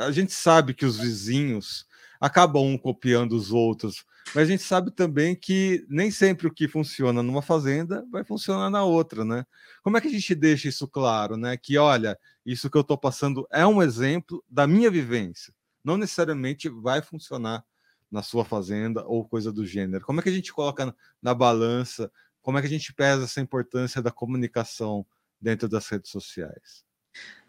a 0.00 0.10
gente 0.10 0.32
sabe 0.32 0.74
que 0.74 0.84
os 0.84 0.98
vizinhos 0.98 1.86
acabam 2.20 2.76
copiando 2.78 3.32
os 3.32 3.52
outros, 3.52 4.04
mas 4.34 4.48
a 4.48 4.50
gente 4.50 4.62
sabe 4.62 4.90
também 4.90 5.36
que 5.36 5.84
nem 5.88 6.10
sempre 6.10 6.46
o 6.46 6.52
que 6.52 6.66
funciona 6.66 7.22
numa 7.22 7.42
fazenda 7.42 8.04
vai 8.10 8.24
funcionar 8.24 8.70
na 8.70 8.84
outra, 8.84 9.24
né? 9.24 9.46
Como 9.82 9.96
é 9.96 10.00
que 10.00 10.08
a 10.08 10.10
gente 10.10 10.34
deixa 10.34 10.68
isso 10.68 10.88
claro, 10.88 11.36
né? 11.36 11.56
Que 11.56 11.78
olha, 11.78 12.18
isso 12.44 12.68
que 12.68 12.76
eu 12.76 12.82
estou 12.82 12.98
passando 12.98 13.46
é 13.50 13.66
um 13.66 13.82
exemplo 13.82 14.42
da 14.48 14.66
minha 14.66 14.90
vivência 14.90 15.54
não 15.86 15.96
necessariamente 15.96 16.68
vai 16.68 17.00
funcionar 17.00 17.64
na 18.10 18.20
sua 18.20 18.44
fazenda 18.44 19.06
ou 19.06 19.24
coisa 19.24 19.52
do 19.52 19.64
gênero. 19.64 20.04
Como 20.04 20.18
é 20.18 20.22
que 20.22 20.28
a 20.28 20.32
gente 20.32 20.52
coloca 20.52 20.92
na 21.22 21.32
balança? 21.32 22.10
Como 22.42 22.58
é 22.58 22.60
que 22.60 22.66
a 22.66 22.70
gente 22.70 22.92
pesa 22.92 23.22
essa 23.22 23.40
importância 23.40 24.02
da 24.02 24.10
comunicação 24.10 25.06
dentro 25.40 25.68
das 25.68 25.88
redes 25.88 26.10
sociais? 26.10 26.84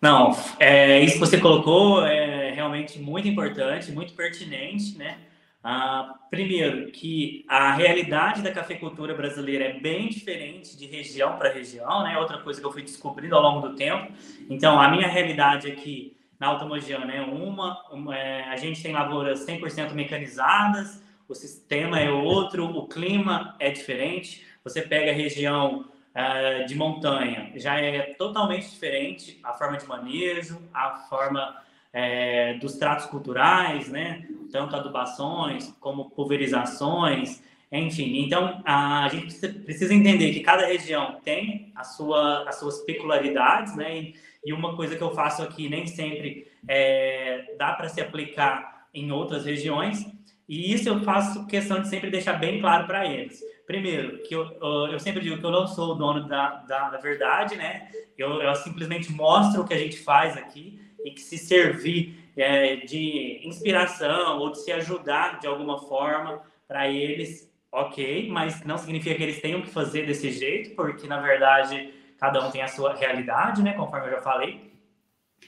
Não, 0.02 0.32
é, 0.60 1.02
isso 1.02 1.14
que 1.14 1.20
você 1.20 1.40
colocou 1.40 2.06
é 2.06 2.52
realmente 2.52 3.00
muito 3.00 3.28
importante, 3.28 3.92
muito 3.92 4.14
pertinente, 4.14 4.98
né? 4.98 5.18
Ah, 5.64 6.14
primeiro, 6.30 6.92
que 6.92 7.44
a 7.48 7.74
realidade 7.74 8.42
da 8.42 8.52
cafeicultura 8.52 9.14
brasileira 9.14 9.66
é 9.66 9.80
bem 9.80 10.08
diferente 10.08 10.78
de 10.78 10.86
região 10.86 11.38
para 11.38 11.52
região, 11.52 12.04
né? 12.04 12.18
Outra 12.18 12.38
coisa 12.38 12.62
que 12.62 12.66
eu 12.66 12.72
fui 12.72 12.84
descobrindo 12.84 13.36
ao 13.36 13.42
longo 13.42 13.68
do 13.68 13.76
tempo. 13.76 14.12
Então, 14.50 14.80
a 14.80 14.90
minha 14.90 15.08
realidade 15.08 15.70
aqui 15.70 16.16
na 16.40 16.48
Alta 16.48 16.66
Mogiana, 16.66 17.06
né? 17.06 17.22
Uma, 17.22 17.84
uma 17.92 18.16
é, 18.16 18.44
a 18.44 18.56
gente 18.56 18.82
tem 18.82 18.94
lavouras 18.94 19.46
100% 19.46 19.94
mecanizadas, 19.94 21.04
o 21.28 21.36
sistema 21.36 22.00
é 22.00 22.10
outro, 22.10 22.66
o 22.66 22.88
clima 22.88 23.56
é 23.60 23.72
diferente. 23.72 24.46
Você 24.64 24.82
pega 24.82 25.12
a 25.12 25.14
região 25.14 25.86
uh, 26.18 26.66
de 26.66 26.76
montanha, 26.76 27.52
já 27.56 27.80
é 27.80 28.14
totalmente 28.16 28.70
diferente 28.70 29.40
a 29.44 29.54
forma 29.54 29.78
de 29.78 29.86
manejo, 29.86 30.60
a 30.74 30.96
forma 31.10 31.62
é, 31.94 32.56
dos 32.56 32.76
tratos 32.76 33.06
culturais, 33.06 33.88
né? 33.90 34.28
tanto 34.52 34.76
adubações 34.76 35.74
como 35.80 36.10
pulverizações, 36.10 37.42
enfim. 37.72 38.24
Então, 38.24 38.62
a 38.66 39.08
gente 39.10 39.36
precisa 39.64 39.94
entender 39.94 40.32
que 40.32 40.40
cada 40.40 40.66
região 40.66 41.20
tem 41.24 41.72
a 41.76 41.84
sua, 41.84 42.48
as 42.48 42.56
suas 42.56 42.80
peculiaridades, 42.80 43.76
né? 43.76 43.98
E, 43.98 44.16
e 44.46 44.54
uma 44.54 44.76
coisa 44.76 44.96
que 44.96 45.02
eu 45.02 45.14
faço 45.14 45.44
aqui 45.44 45.68
nem 45.68 45.86
sempre 45.86 46.48
é, 46.68 47.56
dá 47.58 47.74
para 47.74 47.90
se 47.90 48.00
aplicar 48.00 48.88
em 48.94 49.12
outras 49.12 49.46
regiões, 49.46 50.06
e 50.48 50.74
isso 50.74 50.88
eu 50.88 51.02
faço 51.02 51.46
questão 51.46 51.82
de 51.82 51.90
sempre 51.90 52.10
deixar 52.10 52.34
bem 52.34 52.62
claro 52.62 52.88
para 52.88 53.06
eles. 53.06 53.42
Primeiro, 53.68 54.20
que 54.20 54.34
eu, 54.34 54.46
eu 54.90 54.98
sempre 54.98 55.22
digo 55.22 55.38
que 55.38 55.46
eu 55.46 55.52
não 55.52 55.68
sou 55.68 55.92
o 55.92 55.96
dono 55.96 56.26
da, 56.26 56.52
da, 56.62 56.90
da 56.90 56.98
verdade, 57.00 57.58
né? 57.58 57.92
Eu, 58.18 58.42
eu, 58.42 58.56
simplesmente 58.56 59.12
mostro 59.12 59.62
o 59.62 59.68
que 59.68 59.74
a 59.74 59.78
gente 59.78 60.00
faz 60.00 60.38
aqui 60.38 60.80
e 61.04 61.12
que 61.12 61.20
se 61.20 61.38
servir 61.38 62.32
é, 62.38 62.78
de 62.78 63.42
inspiração 63.44 64.40
ou 64.40 64.52
de 64.52 64.64
se 64.64 64.72
ajudar 64.72 65.40
de 65.42 65.48
alguma 65.48 65.80
forma 65.80 66.42
para 66.66 66.88
eles, 66.88 67.54
ok, 67.70 68.30
mas 68.30 68.64
não 68.64 68.78
significa 68.78 69.14
que 69.14 69.24
eles 69.24 69.42
tenham 69.42 69.62
que 69.62 69.70
fazer 69.70 70.06
desse 70.06 70.32
jeito, 70.32 70.74
porque 70.74 71.06
na 71.06 71.20
verdade 71.20 71.94
cada 72.18 72.48
um 72.48 72.50
tem 72.50 72.62
a 72.62 72.70
sua 72.70 72.96
realidade, 72.96 73.62
né? 73.62 73.74
Conforme 73.74 74.08
eu 74.08 74.12
já 74.12 74.22
falei. 74.22 74.72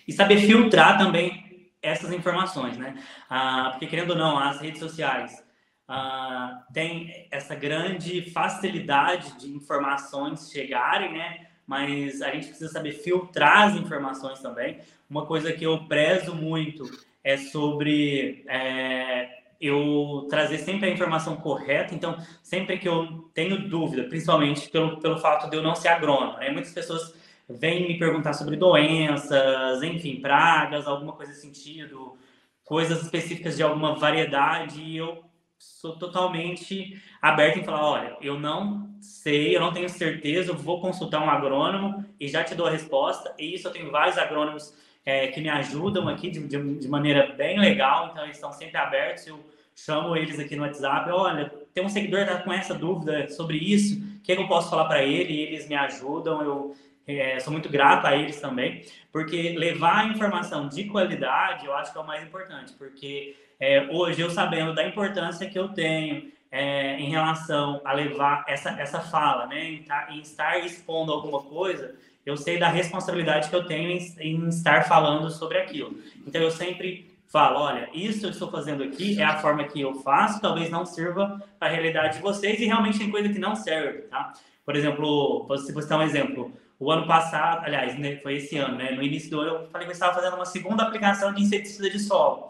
E 0.06 0.12
saber 0.12 0.40
filtrar 0.40 0.98
também 0.98 1.72
essas 1.82 2.12
informações, 2.12 2.78
né? 2.78 3.02
Ah, 3.30 3.70
porque 3.72 3.88
querendo 3.88 4.10
ou 4.10 4.18
não, 4.18 4.38
as 4.38 4.60
redes 4.60 4.80
sociais 4.80 5.42
uh, 5.90 6.62
tem 6.72 7.28
essa 7.32 7.56
grande 7.56 8.30
facilidade 8.32 9.38
de 9.40 9.50
informações 9.50 10.52
chegarem, 10.52 11.14
né? 11.14 11.48
Mas 11.66 12.22
a 12.22 12.32
gente 12.32 12.48
precisa 12.48 12.72
saber 12.72 12.94
filtrar 12.94 13.68
as 13.68 13.76
informações 13.76 14.40
também. 14.40 14.80
Uma 15.10 15.26
coisa 15.26 15.52
que 15.52 15.64
eu 15.66 15.86
prezo 15.86 16.36
muito 16.36 16.84
é 17.24 17.38
sobre 17.38 18.44
é, 18.48 19.30
eu 19.60 20.26
trazer 20.30 20.60
sempre 20.60 20.90
a 20.90 20.94
informação 20.94 21.36
correta. 21.36 21.94
Então, 21.94 22.18
sempre 22.42 22.78
que 22.78 22.88
eu 22.88 23.30
tenho 23.34 23.68
dúvida, 23.68 24.04
principalmente 24.04 24.70
pelo, 24.70 25.00
pelo 25.00 25.20
fato 25.20 25.50
de 25.50 25.58
eu 25.58 25.62
não 25.62 25.76
ser 25.76 25.90
agrônomo, 25.90 26.38
né? 26.38 26.50
muitas 26.50 26.74
pessoas 26.74 27.14
vêm 27.48 27.88
me 27.88 27.98
perguntar 28.00 28.34
sobre 28.34 28.56
doenças, 28.56 29.82
enfim, 29.84 30.22
pragas, 30.22 30.88
alguma 30.88 31.14
coisa 31.14 31.34
sentido, 31.34 32.16
coisas 32.64 33.02
específicas 33.02 33.58
de 33.58 33.64
alguma 33.64 33.96
variedade, 33.96 34.82
e 34.82 34.98
eu 34.98 35.29
sou 35.60 35.98
totalmente 35.98 37.02
aberto 37.22 37.60
em 37.60 37.64
falar, 37.64 37.86
olha, 37.86 38.18
eu 38.22 38.40
não 38.40 38.90
sei, 39.02 39.56
eu 39.56 39.60
não 39.60 39.74
tenho 39.74 39.90
certeza, 39.90 40.52
eu 40.52 40.56
vou 40.56 40.80
consultar 40.80 41.22
um 41.22 41.30
agrônomo 41.30 42.06
e 42.20 42.28
já 42.28 42.44
te 42.44 42.56
dou 42.56 42.66
a 42.66 42.72
resposta. 42.72 43.34
E 43.38 43.54
isso 43.54 43.68
eu 43.68 43.72
tenho 43.72 43.92
vários 43.92 44.18
agrônomos 44.18 44.74
é, 45.06 45.28
que 45.28 45.42
me 45.42 45.50
ajudam 45.50 46.08
aqui 46.08 46.32
de, 46.32 46.48
de, 46.48 46.80
de, 46.80 46.88
maneira 46.88 47.34
bem 47.34 47.60
legal, 47.60 48.10
então 48.12 48.24
eles 48.24 48.38
estão 48.38 48.54
sempre 48.54 48.78
abertos. 48.78 49.28
Eu 49.28 49.40
chamo 49.76 50.16
eles 50.16 50.40
aqui 50.40 50.56
no 50.56 50.64
WhatsApp, 50.64 51.12
olha, 51.12 51.52
tem 51.74 51.86
um 51.86 51.90
seguidor 51.90 52.26
que 52.26 52.32
tá 52.32 52.42
com 52.42 52.54
essa 52.54 52.74
dúvida 52.74 53.30
sobre 53.30 53.58
isso, 53.58 54.00
o 54.00 54.22
que, 54.22 54.32
é 54.32 54.36
que 54.36 54.42
eu 54.42 54.48
posso 54.48 54.70
falar 54.70 54.86
para 54.86 55.04
ele? 55.04 55.34
E 55.34 55.42
eles 55.42 55.68
me 55.68 55.76
ajudam, 55.76 56.42
eu 56.42 56.76
é, 57.18 57.40
sou 57.40 57.52
muito 57.52 57.70
grato 57.70 58.06
a 58.06 58.16
eles 58.16 58.40
também, 58.40 58.84
porque 59.12 59.56
levar 59.58 60.00
a 60.00 60.08
informação 60.08 60.68
de 60.68 60.84
qualidade 60.86 61.66
eu 61.66 61.74
acho 61.74 61.92
que 61.92 61.98
é 61.98 62.02
o 62.02 62.06
mais 62.06 62.24
importante, 62.24 62.74
porque 62.74 63.36
é, 63.60 63.88
hoje 63.92 64.22
eu 64.22 64.30
sabendo 64.30 64.76
da 64.76 64.88
importância 64.88 65.50
que 65.50 65.58
eu 65.58 65.70
tenho 65.70 66.32
é, 66.52 67.00
em 67.00 67.10
relação 67.10 67.82
a 67.84 67.94
levar 67.94 68.44
essa, 68.48 68.70
essa 68.72 69.00
fala, 69.00 69.48
né, 69.48 69.72
em, 69.72 69.84
tá, 69.84 70.08
em, 70.12 70.20
estar 70.20 70.60
expondo 70.60 71.12
alguma 71.12 71.42
coisa, 71.42 71.96
eu 72.26 72.38
sei 72.38 72.60
da 72.60 72.70
responsabilidade 72.70 73.50
que 73.50 73.56
eu 73.56 73.66
tenho 73.66 73.90
em, 73.90 74.16
em 74.20 74.50
estar 74.50 74.88
falando 74.88 75.30
sobre 75.30 75.58
aquilo. 75.58 75.98
Então 76.28 76.42
eu 76.42 76.52
sempre 76.52 77.10
falo, 77.28 77.60
olha, 77.60 77.90
isso 77.94 78.26
eu 78.26 78.32
estou 78.32 78.50
fazendo 78.50 78.84
aqui 78.84 79.22
é 79.22 79.24
a 79.24 79.38
forma 79.38 79.64
que 79.64 79.82
eu 79.82 79.96
faço, 79.96 80.42
talvez 80.42 80.70
não 80.70 80.86
sirva 80.86 81.42
para 81.60 81.68
a 81.68 81.72
realidade 81.72 82.18
de 82.18 82.22
vocês 82.22 82.60
e 82.60 82.66
realmente 82.66 82.98
tem 82.98 83.12
coisa 83.12 83.30
que 83.30 83.40
não 83.40 83.56
serve, 83.56 84.04
tá? 84.04 84.34
Por 84.66 84.76
exemplo, 84.76 85.48
se 85.58 85.72
você 85.72 85.88
dar 85.88 86.00
um 86.00 86.04
exemplo, 86.04 86.54
o 86.80 86.92
ano 86.92 87.06
passado, 87.06 87.66
aliás, 87.66 88.00
né, 88.00 88.16
foi 88.24 88.36
esse 88.38 88.58
ano, 88.58 88.78
né? 88.78 88.92
No 88.92 89.04
início 89.04 89.30
do 89.30 89.42
ano 89.42 89.50
eu 89.50 89.70
falei 89.70 89.86
que 89.86 89.92
eu 89.92 89.94
estava 89.94 90.14
fazendo 90.14 90.36
uma 90.36 90.46
segunda 90.46 90.84
aplicação 90.84 91.34
de 91.34 91.42
inseticida 91.42 91.90
de 91.90 92.00
solo. 92.00 92.48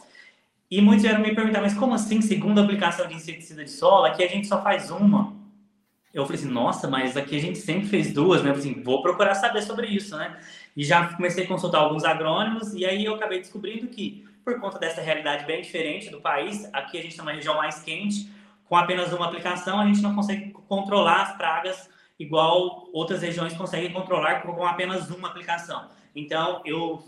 E 0.69 0.79
muitos 0.81 1.03
vieram 1.03 1.21
me 1.21 1.33
perguntar, 1.33 1.61
mas 1.61 1.73
como 1.73 1.95
assim, 1.95 2.21
segunda 2.21 2.61
aplicação 2.61 3.07
de 3.07 3.15
inseticida 3.15 3.63
de 3.63 3.71
solo? 3.71 4.05
Aqui 4.05 4.23
a 4.23 4.27
gente 4.27 4.47
só 4.47 4.61
faz 4.61 4.91
uma. 4.91 5.33
Eu 6.13 6.25
falei 6.25 6.39
assim, 6.39 6.51
nossa, 6.51 6.87
mas 6.87 7.17
aqui 7.17 7.37
a 7.37 7.41
gente 7.41 7.57
sempre 7.57 7.87
fez 7.87 8.13
duas, 8.13 8.43
né? 8.43 8.51
Eu 8.51 8.55
falei 8.55 8.71
assim, 8.71 8.83
vou 8.83 9.01
procurar 9.01 9.33
saber 9.33 9.63
sobre 9.63 9.87
isso, 9.87 10.15
né? 10.15 10.39
E 10.77 10.83
já 10.83 11.07
comecei 11.15 11.45
a 11.45 11.47
consultar 11.47 11.79
alguns 11.79 12.03
agrônomos, 12.03 12.73
e 12.75 12.85
aí 12.85 13.03
eu 13.05 13.15
acabei 13.15 13.39
descobrindo 13.39 13.87
que, 13.87 14.27
por 14.45 14.59
conta 14.59 14.77
dessa 14.77 15.01
realidade 15.01 15.45
bem 15.45 15.61
diferente 15.61 16.11
do 16.11 16.21
país, 16.21 16.69
aqui 16.71 16.99
a 16.99 17.01
gente 17.01 17.15
tem 17.15 17.21
uma 17.23 17.33
região 17.33 17.57
mais 17.57 17.81
quente, 17.81 18.31
com 18.65 18.75
apenas 18.75 19.11
uma 19.11 19.25
aplicação 19.25 19.79
a 19.79 19.85
gente 19.87 20.01
não 20.01 20.13
consegue 20.13 20.51
controlar 20.67 21.23
as 21.23 21.35
pragas 21.35 21.89
igual 22.19 22.89
outras 22.91 23.21
regiões 23.21 23.53
conseguem 23.53 23.91
controlar 23.91 24.41
com 24.41 24.65
apenas 24.65 25.09
uma 25.09 25.29
aplicação. 25.29 25.89
Então, 26.13 26.61
eu 26.65 27.01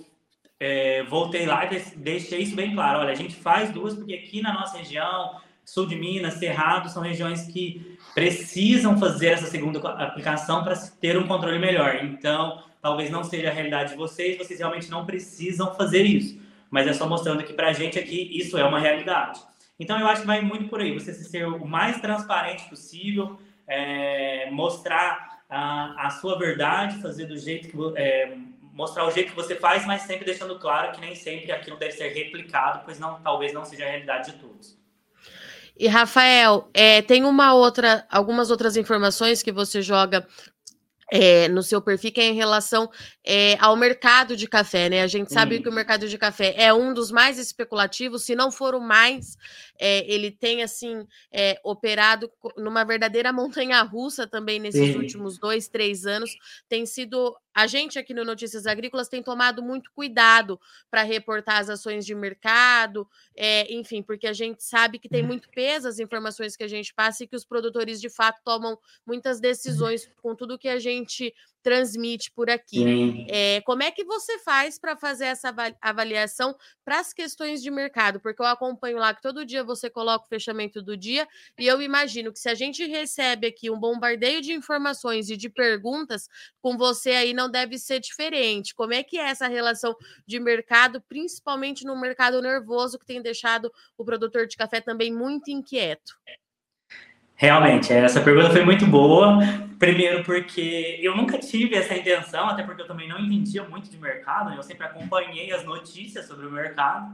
é, 0.60 1.04
voltei 1.04 1.46
lá 1.46 1.66
e 1.66 1.80
deixei 1.98 2.42
isso 2.42 2.56
bem 2.56 2.74
claro. 2.74 3.00
Olha, 3.00 3.12
a 3.12 3.16
gente 3.16 3.36
faz 3.36 3.72
duas 3.72 3.94
porque 3.94 4.14
aqui 4.14 4.42
na 4.42 4.54
nossa 4.54 4.78
região, 4.78 5.42
sul 5.66 5.86
de 5.86 5.96
Minas, 5.96 6.36
Cerrado, 6.36 6.90
são 6.90 7.02
regiões 7.02 7.48
que 7.48 7.98
precisam 8.14 8.98
fazer 8.98 9.28
essa 9.28 9.48
segunda 9.48 9.80
aplicação 9.90 10.64
para 10.64 10.76
ter 10.76 11.18
um 11.18 11.28
controle 11.28 11.60
melhor. 11.60 12.04
Então, 12.04 12.64
talvez 12.82 13.10
não 13.10 13.24
seja 13.24 13.50
a 13.50 13.54
realidade 13.54 13.92
de 13.92 13.98
vocês, 13.98 14.38
vocês 14.38 14.60
realmente 14.60 14.90
não 14.90 15.06
precisam 15.06 15.74
fazer 15.76 16.04
isso. 16.04 16.40
Mas 16.70 16.88
é 16.88 16.94
só 16.94 17.08
mostrando 17.08 17.44
que 17.44 17.54
para 17.54 17.70
a 17.70 17.74
gente 17.74 18.00
aqui 18.00 18.30
isso 18.32 18.58
é 18.58 18.64
uma 18.64 18.80
realidade. 18.80 19.42
Então, 19.80 20.00
eu 20.00 20.08
acho 20.08 20.22
que 20.22 20.28
vai 20.28 20.42
muito 20.42 20.70
por 20.70 20.80
aí, 20.80 20.94
você 20.94 21.12
ser 21.12 21.48
o 21.48 21.66
mais 21.66 22.00
transparente 22.00 22.70
possível, 22.70 23.40
é, 23.72 24.50
mostrar 24.52 25.44
a, 25.50 26.08
a, 26.08 26.10
sua 26.10 26.38
verdade, 26.38 27.02
fazer 27.02 27.26
do 27.26 27.38
jeito 27.38 27.70
que 27.70 27.78
é, 27.96 28.36
mostrar 28.74 29.08
o 29.08 29.12
jeito 29.12 29.30
que 29.30 29.36
você 29.36 29.56
faz, 29.56 29.86
mas 29.86 30.02
sempre 30.02 30.26
deixando 30.26 30.60
claro 30.60 30.92
que 30.92 31.00
nem 31.00 31.16
sempre 31.16 31.52
aquilo 31.52 31.78
deve 31.78 31.94
ser 31.94 32.10
replicado, 32.10 32.82
pois 32.84 33.00
não, 33.00 33.22
talvez 33.22 33.54
não 33.54 33.64
seja 33.64 33.86
a 33.86 33.90
realidade 33.90 34.32
de 34.32 34.38
todos. 34.40 34.78
E 35.78 35.88
Rafael, 35.88 36.70
é, 36.74 37.02
tem 37.02 37.24
uma 37.24 37.54
outra, 37.54 38.06
algumas 38.10 38.52
outras 38.52 38.76
informações 38.76 39.42
que 39.42 39.52
você 39.52 39.82
joga 39.82 40.28
é, 41.12 41.50
no 41.50 41.62
seu 41.62 41.82
perfil, 41.82 42.12
que 42.14 42.22
é 42.22 42.30
em 42.30 42.36
relação 42.36 42.90
é, 43.26 43.58
ao 43.60 43.76
mercado 43.76 44.36
de 44.38 44.48
café, 44.48 44.90
né? 44.90 45.02
A 45.02 45.08
gente 45.08 45.34
sabe 45.34 45.58
hum. 45.58 45.62
que 45.62 45.70
o 45.70 45.74
mercado 45.74 46.08
de 46.08 46.18
café 46.18 46.56
é 46.58 46.74
um 46.74 46.94
dos 46.94 47.12
mais 47.12 47.38
especulativos, 47.38 48.24
se 48.24 48.34
não 48.34 48.50
for 48.50 48.74
o 48.74 48.80
mais, 48.80 49.38
é, 49.82 50.06
ele 50.08 50.30
tem 50.30 50.62
assim 50.62 51.08
é, 51.32 51.60
operado 51.64 52.32
numa 52.56 52.86
verdadeira 52.86 53.34
montanha 53.34 53.82
russa 53.82 54.28
também 54.28 54.60
nesses 54.60 54.94
Sim. 54.94 54.98
últimos 54.98 55.40
dois, 55.40 55.68
três 55.68 56.06
anos. 56.06 56.38
Tem 56.70 56.86
sido 56.86 57.36
a 57.54 57.68
gente 57.68 58.00
aqui 58.00 58.14
no 58.14 58.24
Notícias 58.24 58.66
Agrícolas 58.66 59.10
tem 59.10 59.22
tomado 59.22 59.62
muito 59.62 59.92
cuidado 59.92 60.60
para 60.90 61.04
reportar 61.04 61.58
as 61.58 61.70
ações 61.70 62.06
de 62.06 62.16
mercado, 62.16 63.08
é, 63.36 63.72
enfim, 63.74 64.02
porque 64.02 64.26
a 64.26 64.34
gente 64.34 64.64
sabe 64.64 65.00
que 65.00 65.10
tem 65.10 65.22
uhum. 65.22 65.28
muito 65.28 65.50
peso 65.50 65.88
as 65.88 66.00
informações 66.00 66.56
que 66.56 66.64
a 66.64 66.68
gente 66.68 66.94
passa 66.94 67.24
e 67.24 67.28
que 67.28 67.36
os 67.36 67.44
produtores 67.44 68.00
de 68.00 68.10
fato 68.10 68.40
tomam 68.46 68.78
muitas 69.06 69.38
uhum. 69.38 69.42
decisões 69.42 70.10
com 70.22 70.36
tudo 70.36 70.58
que 70.58 70.70
a 70.70 70.80
gente 70.80 71.34
transmite 71.62 72.32
por 72.32 72.50
aqui. 72.50 73.26
É, 73.30 73.62
como 73.62 73.84
é 73.84 73.92
que 73.92 74.04
você 74.04 74.40
faz 74.40 74.80
para 74.80 74.98
fazer 74.98 75.26
essa 75.26 75.54
avaliação 75.80 76.56
para 76.84 77.00
as 77.00 77.14
questões 77.14 77.62
de 77.62 77.70
mercado? 77.70 78.20
Porque 78.20 78.42
eu 78.42 78.46
acompanho 78.46 78.98
lá 78.98 79.14
que 79.14 79.22
todo 79.22 79.46
dia 79.46 79.64
você 79.76 79.90
coloca 79.90 80.26
o 80.26 80.28
fechamento 80.28 80.82
do 80.82 80.96
dia 80.98 81.28
e 81.58 81.68
eu 81.68 81.82
imagino 81.82 82.32
que 82.32 82.40
se 82.40 82.50
a 82.50 82.56
gente 82.56 82.86
recebe 82.86 83.48
aqui 83.48 83.70
um 83.70 83.80
bombardeio 83.80 84.42
de 84.42 84.54
informações 84.54 85.30
e 85.30 85.38
de 85.38 85.50
perguntas, 85.50 86.30
com 86.62 86.78
você 86.78 87.12
aí 87.12 87.34
não 87.34 87.50
deve 87.50 87.78
ser 87.78 88.00
diferente. 88.00 88.76
Como 88.76 88.94
é 88.94 89.04
que 89.04 89.18
é 89.18 89.30
essa 89.30 89.48
relação 89.48 89.96
de 90.26 90.40
mercado, 90.40 91.02
principalmente 91.02 91.86
no 91.86 92.00
mercado 92.00 92.42
nervoso 92.42 93.00
que 93.00 93.06
tem 93.06 93.22
deixado 93.22 93.72
o 93.98 94.04
produtor 94.04 94.48
de 94.48 94.58
café 94.58 94.82
também 94.82 95.14
muito 95.14 95.50
inquieto? 95.50 96.14
Realmente, 97.42 97.92
essa 97.92 98.22
pergunta 98.22 98.52
foi 98.52 98.64
muito 98.64 98.86
boa. 98.86 99.40
Primeiro, 99.80 100.24
porque 100.24 101.00
eu 101.02 101.18
nunca 101.18 101.40
tive 101.40 101.76
essa 101.76 101.98
intenção, 101.98 102.48
até 102.48 102.62
porque 102.62 102.84
eu 102.84 102.86
também 102.86 103.10
não 103.10 103.20
entendia 103.20 103.64
muito 103.64 103.90
de 103.90 103.98
mercado, 103.98 104.52
né? 104.52 104.58
eu 104.58 104.62
sempre 104.62 104.86
acompanhei 104.86 105.52
as 105.52 105.66
notícias 105.66 106.28
sobre 106.28 106.46
o 106.46 106.52
mercado. 106.52 107.12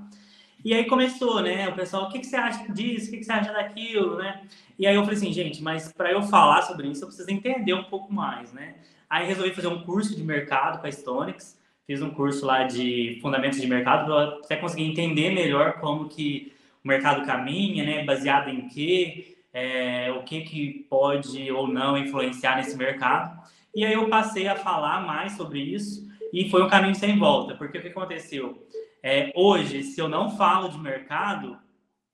E 0.67 0.73
aí 0.73 0.85
começou, 0.85 1.41
né? 1.41 1.69
O 1.69 1.73
pessoal, 1.73 2.03
o 2.03 2.09
que, 2.09 2.19
que 2.19 2.27
você 2.27 2.35
acha 2.35 2.71
disso? 2.73 3.07
O 3.07 3.11
que, 3.11 3.17
que 3.19 3.23
você 3.23 3.31
acha 3.31 3.53
daquilo, 3.53 4.17
né? 4.17 4.41
E 4.77 4.85
aí 4.85 4.95
eu 4.95 5.03
falei 5.03 5.17
assim, 5.17 5.31
gente, 5.31 5.63
mas 5.63 5.93
para 5.93 6.11
eu 6.11 6.21
falar 6.21 6.61
sobre 6.63 6.89
isso, 6.89 7.03
eu 7.03 7.07
preciso 7.07 7.31
entender 7.31 7.73
um 7.73 7.85
pouco 7.85 8.13
mais, 8.13 8.51
né? 8.51 8.75
Aí 9.09 9.25
resolvi 9.25 9.51
fazer 9.51 9.67
um 9.67 9.83
curso 9.83 10.13
de 10.13 10.23
mercado 10.23 10.81
com 10.81 10.87
a 10.87 10.91
Stonix. 10.91 11.57
Fiz 11.85 12.01
um 12.01 12.09
curso 12.09 12.45
lá 12.45 12.63
de 12.63 13.17
fundamentos 13.21 13.61
de 13.61 13.67
mercado 13.67 14.05
para 14.07 14.39
até 14.43 14.57
conseguir 14.57 14.83
entender 14.83 15.31
melhor 15.31 15.79
como 15.79 16.09
que 16.09 16.51
o 16.83 16.87
mercado 16.87 17.25
caminha, 17.25 17.85
né? 17.85 18.03
Baseado 18.03 18.49
em 18.49 18.67
quê? 18.67 19.37
é, 19.57 20.11
o 20.11 20.21
que, 20.21 20.41
que 20.41 20.85
pode 20.87 21.51
ou 21.51 21.67
não 21.67 21.97
influenciar 21.97 22.57
nesse 22.57 22.77
mercado. 22.77 23.41
E 23.73 23.83
aí 23.83 23.93
eu 23.93 24.07
passei 24.07 24.47
a 24.47 24.55
falar 24.55 25.01
mais 25.01 25.33
sobre 25.33 25.59
isso 25.59 26.07
e 26.31 26.47
foi 26.49 26.61
um 26.61 26.69
caminho 26.69 26.93
sem 26.93 27.17
volta, 27.17 27.55
porque 27.55 27.79
o 27.79 27.81
que 27.81 27.87
aconteceu? 27.87 28.63
É, 29.03 29.31
hoje, 29.35 29.83
se 29.83 29.99
eu 29.99 30.09
não 30.09 30.35
falo 30.35 30.69
de 30.69 30.77
mercado, 30.77 31.57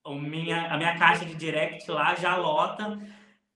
o 0.05 0.15
minha, 0.15 0.67
a 0.67 0.77
minha 0.77 0.97
caixa 0.97 1.25
de 1.25 1.35
direct 1.35 1.89
lá 1.89 2.15
já 2.15 2.35
lota. 2.35 2.99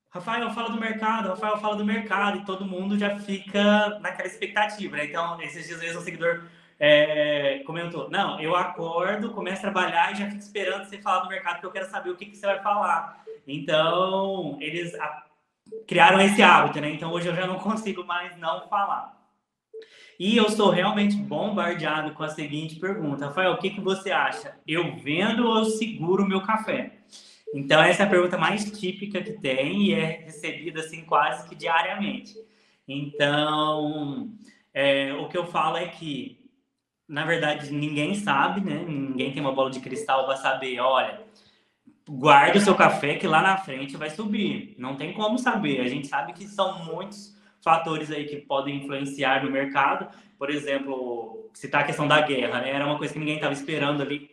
Rafael, 0.10 0.50
fala 0.52 0.70
do 0.70 0.80
mercado, 0.80 1.30
Rafael, 1.30 1.58
fala 1.58 1.76
do 1.76 1.86
mercado, 1.86 2.38
e 2.38 2.46
todo 2.46 2.66
mundo 2.66 2.98
já 2.98 3.20
fica 3.20 4.00
naquela 4.00 4.28
expectativa, 4.28 4.96
né? 4.96 5.06
Então, 5.06 5.40
esses 5.42 5.68
dias, 5.68 5.96
um 5.96 6.02
seguidor 6.02 6.46
é, 6.80 7.62
comentou: 7.66 8.10
Não, 8.10 8.40
eu 8.40 8.56
acordo, 8.56 9.34
começo 9.34 9.58
a 9.58 9.72
trabalhar 9.72 10.14
e 10.14 10.16
já 10.16 10.26
fico 10.28 10.40
esperando 10.40 10.86
você 10.86 11.02
falar 11.02 11.20
do 11.20 11.30
mercado, 11.30 11.56
porque 11.56 11.68
eu 11.68 11.72
quero 11.72 11.90
saber 11.90 12.10
o 12.10 12.16
que, 12.16 12.28
que 12.28 12.38
você 12.38 12.46
vai 12.46 12.62
falar. 12.62 13.24
Então, 13.46 14.58
eles 14.62 14.96
a, 14.96 15.24
criaram 15.88 16.22
esse 16.22 16.42
hábito, 16.42 16.80
né? 16.80 16.90
Então, 16.90 17.12
hoje 17.12 17.28
eu 17.28 17.36
já 17.36 17.46
não 17.46 17.60
consigo 17.60 18.04
mais 18.06 18.38
não 18.38 18.68
falar. 18.68 19.17
E 20.20 20.36
eu 20.36 20.50
sou 20.50 20.72
realmente 20.72 21.16
bombardeado 21.16 22.14
com 22.14 22.24
a 22.24 22.30
seguinte 22.30 22.76
pergunta: 22.76 23.28
Rafael, 23.28 23.54
o 23.54 23.58
que, 23.58 23.70
que 23.70 23.82
você 23.82 24.12
acha? 24.12 24.56
Eu 24.68 24.96
vendo 24.98 25.48
ou 25.48 25.66
seguro 25.66 26.24
o 26.24 26.28
meu 26.28 26.42
café? 26.42 26.94
Então, 27.54 27.82
essa 27.82 28.04
é 28.04 28.06
a 28.06 28.10
pergunta 28.10 28.38
mais 28.38 28.70
típica 28.72 29.22
que 29.22 29.34
tem 29.34 29.84
e 29.84 29.94
é 29.94 30.24
recebida 30.26 30.82
assim 30.82 31.06
quase 31.06 31.48
que 31.48 31.56
diariamente. 31.56 32.36
Então, 32.88 34.32
é, 34.74 35.14
o 35.14 35.30
que 35.30 35.38
eu 35.38 35.46
falo 35.46 35.78
é 35.78 35.88
que, 35.88 36.38
na 37.08 37.26
verdade, 37.26 37.72
ninguém 37.72 38.16
sabe, 38.16 38.62
né? 38.62 38.84
Ninguém 38.88 39.32
tem 39.32 39.42
uma 39.42 39.54
bola 39.54 39.70
de 39.70 39.80
cristal 39.80 40.26
para 40.26 40.36
saber, 40.36 40.80
olha, 40.80 41.22
guarde 42.10 42.58
o 42.58 42.62
seu 42.62 42.76
café 42.76 43.16
que 43.16 43.28
lá 43.28 43.42
na 43.42 43.58
frente 43.58 43.96
vai 43.96 44.10
subir. 44.10 44.76
Não 44.78 44.96
tem 44.96 45.14
como 45.14 45.38
saber. 45.38 45.82
A 45.82 45.88
gente 45.88 46.08
sabe 46.08 46.34
que 46.34 46.48
são 46.48 46.84
muitos 46.86 47.37
fatores 47.64 48.12
aí 48.12 48.26
que 48.26 48.38
podem 48.38 48.78
influenciar 48.78 49.44
no 49.44 49.52
mercado. 49.52 50.08
Por 50.38 50.50
exemplo, 50.50 51.50
citar 51.54 51.82
a 51.82 51.84
questão 51.86 52.08
da 52.08 52.22
guerra, 52.22 52.62
né? 52.62 52.72
Era 52.72 52.86
uma 52.86 52.98
coisa 52.98 53.14
que 53.14 53.20
ninguém 53.20 53.36
estava 53.36 53.54
esperando 53.54 54.02
ali, 54.02 54.30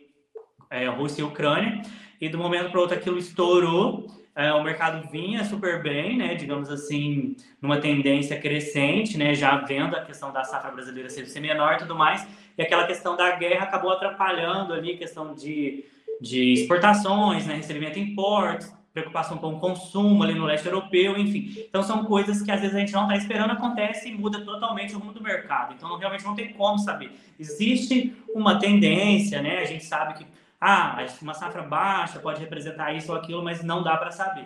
é, 0.69 0.87
Rússia 0.87 1.21
e 1.21 1.25
Ucrânia, 1.25 1.81
e 2.21 2.29
do 2.29 2.37
momento 2.37 2.69
para 2.69 2.79
outro 2.79 2.95
aquilo 2.95 3.17
estourou. 3.17 4.07
É, 4.35 4.51
o 4.53 4.61
mercado 4.61 5.09
vinha 5.09 5.45
super 5.45 5.81
bem, 5.81 6.17
né? 6.17 6.35
Digamos 6.35 6.69
assim, 6.69 7.37
numa 7.61 7.77
tendência 7.77 8.39
crescente, 8.39 9.17
né? 9.17 9.33
Já 9.33 9.57
vendo 9.57 9.95
a 9.95 10.03
questão 10.03 10.31
da 10.31 10.43
safra 10.43 10.71
brasileira 10.71 11.09
ser 11.09 11.39
menor 11.39 11.75
e 11.75 11.77
tudo 11.77 11.95
mais, 11.95 12.27
e 12.57 12.61
aquela 12.61 12.85
questão 12.85 13.15
da 13.15 13.31
guerra 13.31 13.63
acabou 13.63 13.91
atrapalhando 13.91 14.73
ali, 14.73 14.97
questão 14.97 15.33
de, 15.33 15.85
de 16.21 16.53
exportações, 16.53 17.47
né? 17.47 17.55
Recebimento 17.55 17.93
de 17.93 18.01
importes, 18.01 18.74
preocupação 18.95 19.37
com 19.37 19.55
o 19.55 19.59
consumo 19.59 20.23
ali 20.23 20.33
no 20.33 20.45
leste 20.45 20.67
europeu, 20.67 21.17
enfim. 21.17 21.65
Então 21.67 21.83
são 21.83 22.05
coisas 22.05 22.41
que 22.41 22.49
às 22.49 22.61
vezes 22.61 22.73
a 22.73 22.79
gente 22.79 22.93
não 22.93 23.03
está 23.03 23.17
esperando, 23.17 23.51
acontece 23.51 24.07
e 24.07 24.13
muda 24.13 24.39
totalmente 24.39 24.95
o 24.95 24.99
rumo 24.99 25.11
do 25.11 25.21
mercado. 25.21 25.73
Então 25.73 25.97
realmente 25.97 26.23
não 26.23 26.33
tem 26.33 26.53
como 26.53 26.79
saber. 26.79 27.11
Existe 27.37 28.15
uma 28.33 28.57
tendência, 28.57 29.41
né? 29.41 29.59
A 29.59 29.65
gente 29.65 29.83
sabe 29.83 30.13
que 30.13 30.25
ah, 30.61 31.05
uma 31.21 31.33
safra 31.33 31.61
baixa 31.61 32.19
pode 32.19 32.39
representar 32.39 32.93
isso 32.93 33.11
ou 33.11 33.17
aquilo, 33.17 33.43
mas 33.43 33.61
não 33.61 33.83
dá 33.83 33.97
para 33.97 34.11
saber. 34.11 34.45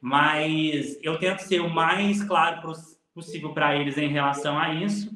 Mas 0.00 0.96
eu 1.02 1.18
tento 1.18 1.40
ser 1.40 1.60
o 1.60 1.68
mais 1.68 2.22
claro 2.22 2.72
possível 3.12 3.52
para 3.52 3.74
eles 3.74 3.98
em 3.98 4.08
relação 4.08 4.56
a 4.56 4.72
isso. 4.74 5.10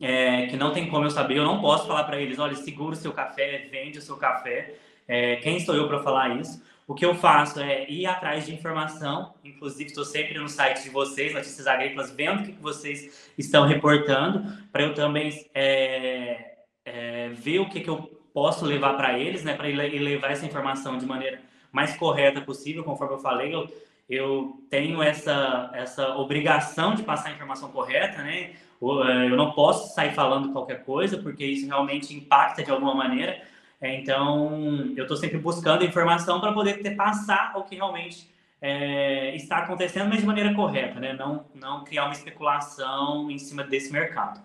É, 0.00 0.46
que 0.46 0.56
não 0.56 0.72
tem 0.72 0.88
como 0.88 1.06
eu 1.06 1.10
saber, 1.10 1.38
eu 1.38 1.44
não 1.44 1.60
posso 1.60 1.86
falar 1.86 2.04
para 2.04 2.20
eles, 2.20 2.38
olha, 2.38 2.54
segura 2.54 2.92
o 2.92 2.98
seu 2.98 3.14
café, 3.14 3.66
vende 3.72 3.98
o 3.98 4.02
seu 4.02 4.16
café. 4.16 4.74
É, 5.08 5.36
quem 5.36 5.58
sou 5.58 5.74
eu 5.74 5.88
para 5.88 6.02
falar 6.02 6.36
isso? 6.38 6.62
O 6.86 6.94
que 6.94 7.04
eu 7.04 7.16
faço 7.16 7.58
é 7.58 7.90
ir 7.90 8.06
atrás 8.06 8.46
de 8.46 8.54
informação, 8.54 9.34
inclusive 9.44 9.86
estou 9.90 10.04
sempre 10.04 10.38
no 10.38 10.48
site 10.48 10.84
de 10.84 10.90
vocês, 10.90 11.34
Notícias 11.34 11.66
Agrícolas, 11.66 12.12
vendo 12.12 12.42
o 12.42 12.44
que 12.44 12.52
vocês 12.52 13.32
estão 13.36 13.66
reportando, 13.66 14.52
para 14.70 14.84
eu 14.84 14.94
também 14.94 15.32
é, 15.52 16.58
é, 16.84 17.28
ver 17.30 17.58
o 17.58 17.68
que, 17.68 17.80
que 17.80 17.90
eu 17.90 17.98
posso 18.32 18.64
levar 18.64 18.94
para 18.94 19.18
eles, 19.18 19.42
né, 19.42 19.54
para 19.54 19.66
levar 19.66 20.30
essa 20.30 20.46
informação 20.46 20.96
de 20.96 21.04
maneira 21.04 21.40
mais 21.72 21.96
correta 21.96 22.40
possível, 22.40 22.84
conforme 22.84 23.14
eu 23.14 23.18
falei, 23.18 23.52
eu, 23.52 23.68
eu 24.08 24.64
tenho 24.70 25.02
essa, 25.02 25.70
essa 25.74 26.16
obrigação 26.16 26.94
de 26.94 27.02
passar 27.02 27.30
a 27.30 27.32
informação 27.32 27.68
correta, 27.72 28.22
né, 28.22 28.52
é, 28.80 29.30
eu 29.30 29.36
não 29.36 29.50
posso 29.50 29.92
sair 29.92 30.14
falando 30.14 30.52
qualquer 30.52 30.84
coisa, 30.84 31.18
porque 31.18 31.44
isso 31.44 31.66
realmente 31.66 32.14
impacta 32.14 32.62
de 32.62 32.70
alguma 32.70 32.94
maneira, 32.94 33.42
então, 33.80 34.94
eu 34.96 35.02
estou 35.02 35.16
sempre 35.16 35.38
buscando 35.38 35.84
informação 35.84 36.40
para 36.40 36.52
poder 36.52 36.82
ter, 36.82 36.96
passar 36.96 37.56
o 37.56 37.64
que 37.64 37.76
realmente 37.76 38.30
é, 38.60 39.36
está 39.36 39.58
acontecendo, 39.58 40.08
mas 40.08 40.20
de 40.20 40.26
maneira 40.26 40.54
correta, 40.54 40.98
né? 40.98 41.12
Não, 41.12 41.46
não 41.54 41.84
criar 41.84 42.04
uma 42.04 42.14
especulação 42.14 43.30
em 43.30 43.38
cima 43.38 43.62
desse 43.62 43.92
mercado. 43.92 44.40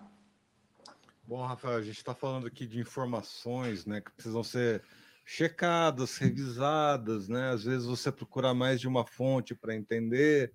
Bom, 1.26 1.46
Rafael, 1.46 1.78
a 1.78 1.82
gente 1.82 1.96
está 1.96 2.14
falando 2.14 2.46
aqui 2.46 2.66
de 2.66 2.78
informações 2.78 3.86
né, 3.86 4.02
que 4.02 4.10
precisam 4.10 4.42
ser 4.42 4.82
checadas, 5.24 6.18
revisadas, 6.18 7.28
né? 7.28 7.50
Às 7.50 7.64
vezes 7.64 7.86
você 7.86 8.12
procura 8.12 8.52
mais 8.52 8.80
de 8.80 8.86
uma 8.86 9.06
fonte 9.06 9.54
para 9.54 9.74
entender 9.74 10.52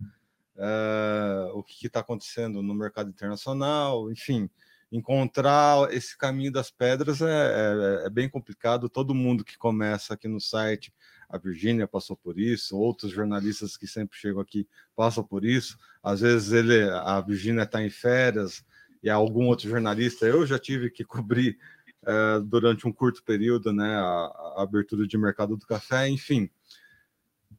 uh, 0.56 1.58
o 1.58 1.64
que 1.64 1.88
está 1.88 2.02
acontecendo 2.02 2.62
no 2.62 2.76
mercado 2.76 3.10
internacional, 3.10 4.12
enfim 4.12 4.48
encontrar 4.92 5.92
esse 5.94 6.18
caminho 6.18 6.52
das 6.52 6.72
pedras 6.72 7.22
é, 7.22 7.26
é, 7.26 8.06
é, 8.06 8.10
bem 8.10 8.30
complicado. 8.30 8.90
Todo 8.90 9.14
mundo 9.14 9.44
que 9.44 9.58
começa 9.58 10.14
aqui 10.14 10.28
no 10.28 10.40
site, 10.40 10.94
a 11.30 11.38
Virgínia 11.38 11.88
passou 11.88 12.16
por 12.16 12.40
isso, 12.40 12.78
outros 12.78 13.12
jornalistas 13.12 13.76
que 13.76 13.86
sempre 13.86 14.18
chegam 14.18 14.42
aqui 14.42 14.68
passam 14.96 15.24
por 15.24 15.44
isso. 15.44 15.78
Às 16.02 16.22
vezes 16.22 16.54
ele, 16.54 16.90
a 16.90 17.20
Virgínia 17.22 17.64
está 17.64 17.84
em 17.84 17.90
férias 17.90 18.64
e 19.04 19.10
algum 19.10 19.48
outro 19.48 19.70
jornalista, 19.70 20.26
eu 20.26 20.46
já 20.46 20.58
tive 20.58 20.90
que 20.90 21.04
cobrir 21.04 21.58
é, 22.06 22.40
durante 22.44 22.88
um 22.88 22.94
curto 22.94 23.24
período, 23.24 23.74
né, 23.74 23.96
a, 23.96 24.56
a, 24.58 24.64
abertura 24.64 25.06
de 25.06 25.18
mercado 25.18 25.58
do 25.58 25.68
café, 25.68 26.08
enfim. 26.08 26.50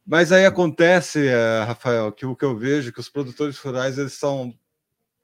Mas 0.07 0.33
aí 0.33 0.47
acontece, 0.47 1.27
é, 1.27 1.65
Rafael, 1.65 2.11
que 2.13 2.25
o 2.25 2.35
que 2.35 2.45
eu 2.45 2.57
vejo 2.57 2.89
é 2.89 2.93
que 2.93 3.01
os 3.01 3.11
produtores 3.11 3.59
rurais 3.59 3.99
eles 3.99 4.15
são 4.15 4.59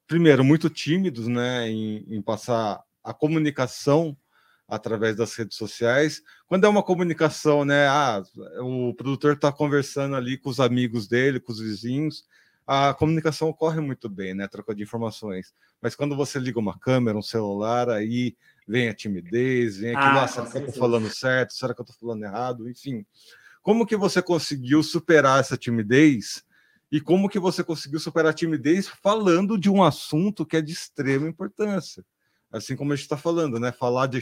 primeiro, 0.07 0.43
muito 0.43 0.69
tímidos 0.69 1.27
né, 1.27 1.69
em, 1.69 2.05
em 2.07 2.21
passar 2.21 2.81
a 3.03 3.13
comunicação 3.13 4.17
através 4.67 5.15
das 5.15 5.35
redes 5.35 5.57
sociais. 5.57 6.21
Quando 6.47 6.65
é 6.65 6.69
uma 6.69 6.83
comunicação, 6.83 7.63
né? 7.63 7.87
Ah, 7.87 8.23
o 8.61 8.93
produtor 8.95 9.33
está 9.33 9.51
conversando 9.51 10.15
ali 10.15 10.37
com 10.37 10.49
os 10.49 10.59
amigos 10.59 11.07
dele, 11.07 11.39
com 11.39 11.51
os 11.51 11.59
vizinhos, 11.59 12.25
a 12.65 12.93
comunicação 12.95 13.49
ocorre 13.49 13.79
muito 13.79 14.09
bem, 14.09 14.33
né? 14.33 14.47
Troca 14.47 14.73
de 14.73 14.81
informações. 14.81 15.53
Mas 15.79 15.95
quando 15.95 16.15
você 16.15 16.39
liga 16.39 16.59
uma 16.59 16.77
câmera, 16.79 17.17
um 17.17 17.21
celular, 17.21 17.89
aí 17.89 18.35
vem 18.67 18.89
a 18.89 18.93
timidez, 18.93 19.77
vem 19.77 19.95
aquilo, 19.95 20.17
ah, 20.17 20.23
ah 20.23 20.27
será 20.27 20.47
que 20.47 20.57
eu 20.57 20.61
estou 20.61 20.73
falando 20.73 21.09
certo? 21.13 21.53
Será 21.53 21.73
que 21.75 21.81
eu 21.81 21.85
estou 21.85 21.97
falando 21.99 22.23
errado? 22.23 22.67
Enfim. 22.67 23.05
Como 23.61 23.85
que 23.85 23.95
você 23.95 24.21
conseguiu 24.21 24.81
superar 24.81 25.39
essa 25.39 25.57
timidez 25.57 26.43
e 26.95 27.01
como 27.01 27.27
que 27.27 27.37
você 27.37 27.61
conseguiu 27.61 27.99
superar 27.99 28.31
a 28.31 28.33
timidez 28.33 28.87
falando 28.87 29.57
de 29.57 29.69
um 29.69 29.83
assunto 29.83 30.45
que 30.45 30.55
é 30.55 30.61
de 30.61 30.71
extrema 30.71 31.27
importância. 31.27 32.05
Assim 32.49 32.73
como 32.73 32.93
a 32.93 32.95
gente 32.95 33.03
está 33.03 33.17
falando, 33.17 33.59
né? 33.59 33.73
Falar 33.73 34.07
de, 34.07 34.21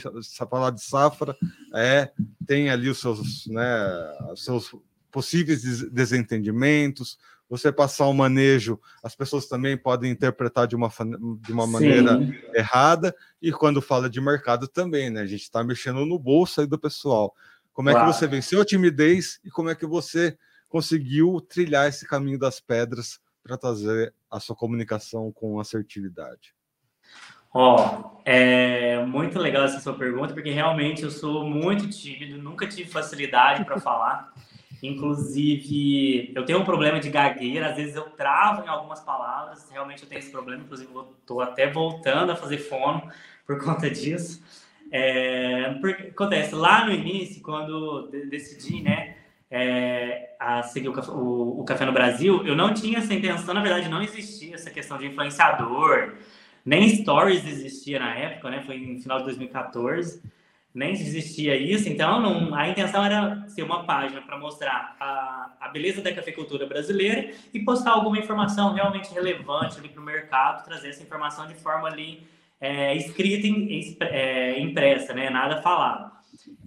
falar 0.49 0.71
de 0.71 0.81
safra 0.81 1.37
é, 1.75 2.11
tem 2.47 2.71
ali 2.71 2.89
os 2.89 2.99
seus, 2.99 3.45
né, 3.45 3.63
os 4.31 4.43
seus 4.43 4.75
possíveis 5.11 5.61
desentendimentos, 5.91 7.19
você 7.47 7.71
passar 7.71 8.07
um 8.07 8.13
manejo, 8.13 8.79
as 9.03 9.15
pessoas 9.15 9.45
também 9.45 9.77
podem 9.77 10.09
interpretar 10.09 10.65
de 10.65 10.75
uma, 10.75 10.91
de 11.41 11.53
uma 11.53 11.67
maneira 11.67 12.19
errada, 12.55 13.15
e 13.39 13.51
quando 13.51 13.83
fala 13.83 14.09
de 14.09 14.19
mercado 14.19 14.67
também, 14.67 15.11
né? 15.11 15.21
A 15.21 15.27
gente 15.27 15.43
está 15.43 15.63
mexendo 15.63 16.07
no 16.07 16.17
bolso 16.17 16.59
aí 16.59 16.65
do 16.65 16.79
pessoal. 16.79 17.35
Como 17.71 17.91
é 17.91 17.93
claro. 17.93 18.11
que 18.11 18.17
você 18.17 18.25
venceu 18.25 18.59
a 18.61 18.65
timidez 18.65 19.39
e 19.43 19.51
como 19.51 19.69
é 19.69 19.75
que 19.75 19.85
você 19.85 20.35
conseguiu 20.73 21.39
trilhar 21.39 21.87
esse 21.87 22.07
caminho 22.07 22.39
das 22.39 22.59
pedras 22.59 23.19
para 23.43 23.55
trazer 23.55 24.11
a 24.27 24.39
sua 24.39 24.55
comunicação 24.55 25.31
com 25.31 25.59
assertividade? 25.59 26.55
Ó, 27.53 27.75
oh, 27.77 28.21
é 28.25 29.05
muito 29.05 29.37
legal 29.37 29.65
essa 29.65 29.79
sua 29.79 29.93
pergunta, 29.93 30.33
porque 30.33 30.49
realmente 30.49 31.03
eu 31.03 31.11
sou 31.11 31.45
muito 31.45 31.87
tímido, 31.87 32.41
nunca 32.41 32.67
tive 32.67 32.89
facilidade 32.89 33.63
para 33.63 33.79
falar. 33.79 34.33
Inclusive, 34.81 36.31
eu 36.33 36.43
tenho 36.43 36.59
um 36.59 36.65
problema 36.65 36.99
de 36.99 37.11
gagueira, 37.11 37.69
às 37.69 37.75
vezes 37.75 37.95
eu 37.95 38.09
travo 38.09 38.63
em 38.63 38.67
algumas 38.67 38.99
palavras, 38.99 39.69
realmente 39.69 40.01
eu 40.01 40.09
tenho 40.09 40.17
esse 40.17 40.31
problema, 40.31 40.63
inclusive 40.63 40.91
eu 40.91 41.15
estou 41.19 41.39
até 41.39 41.69
voltando 41.69 42.31
a 42.31 42.35
fazer 42.35 42.57
fono 42.57 43.07
por 43.45 43.63
conta 43.63 43.91
disso. 43.91 44.43
É, 44.91 45.75
porque 45.79 46.07
acontece, 46.07 46.55
lá 46.55 46.83
no 46.83 46.91
início, 46.91 47.43
quando 47.43 48.09
decidi, 48.27 48.81
né, 48.81 49.12
é, 49.55 50.35
a 50.39 50.63
seguir 50.63 50.89
o, 50.89 50.99
o, 51.11 51.61
o, 51.61 51.63
Café 51.63 51.85
no 51.85 51.91
Brasil, 51.91 52.43
eu 52.43 52.55
não 52.55 52.73
tinha 52.73 52.97
essa 52.97 53.13
intenção, 53.13 53.53
na 53.53 53.61
verdade 53.61 53.87
não 53.87 54.01
existia 54.01 54.55
essa 54.55 54.71
questão 54.71 54.97
de 54.97 55.05
influenciador, 55.05 56.15
nem 56.65 56.89
stories 56.89 57.45
existia 57.45 57.99
na 57.99 58.15
época, 58.15 58.49
né? 58.49 58.63
Foi 58.65 58.79
no 58.79 58.99
final 58.99 59.19
de 59.19 59.25
2014, 59.25 60.23
nem 60.73 60.91
existia 60.93 61.55
isso, 61.55 61.87
então 61.87 62.19
não, 62.19 62.55
a 62.55 62.67
intenção 62.67 63.05
era 63.05 63.47
ser 63.47 63.61
uma 63.61 63.83
página 63.83 64.23
para 64.23 64.39
mostrar 64.39 64.95
a, 64.99 65.51
a 65.61 65.69
beleza 65.69 66.01
da 66.01 66.11
cafeicultura 66.11 66.65
brasileira 66.65 67.29
e 67.53 67.59
postar 67.59 67.91
alguma 67.91 68.17
informação 68.17 68.73
realmente 68.73 69.13
relevante 69.13 69.77
ali 69.77 69.89
para 69.89 70.01
o 70.01 70.05
mercado, 70.05 70.65
trazer 70.65 70.89
essa 70.89 71.03
informação 71.03 71.45
de 71.45 71.53
forma 71.53 71.87
ali 71.87 72.25
é, 72.59 72.95
escrita 72.95 73.45
e 73.45 73.97
é, 74.01 74.59
impressa, 74.59 75.13
né? 75.13 75.29
Nada 75.29 75.61
falado. 75.61 76.11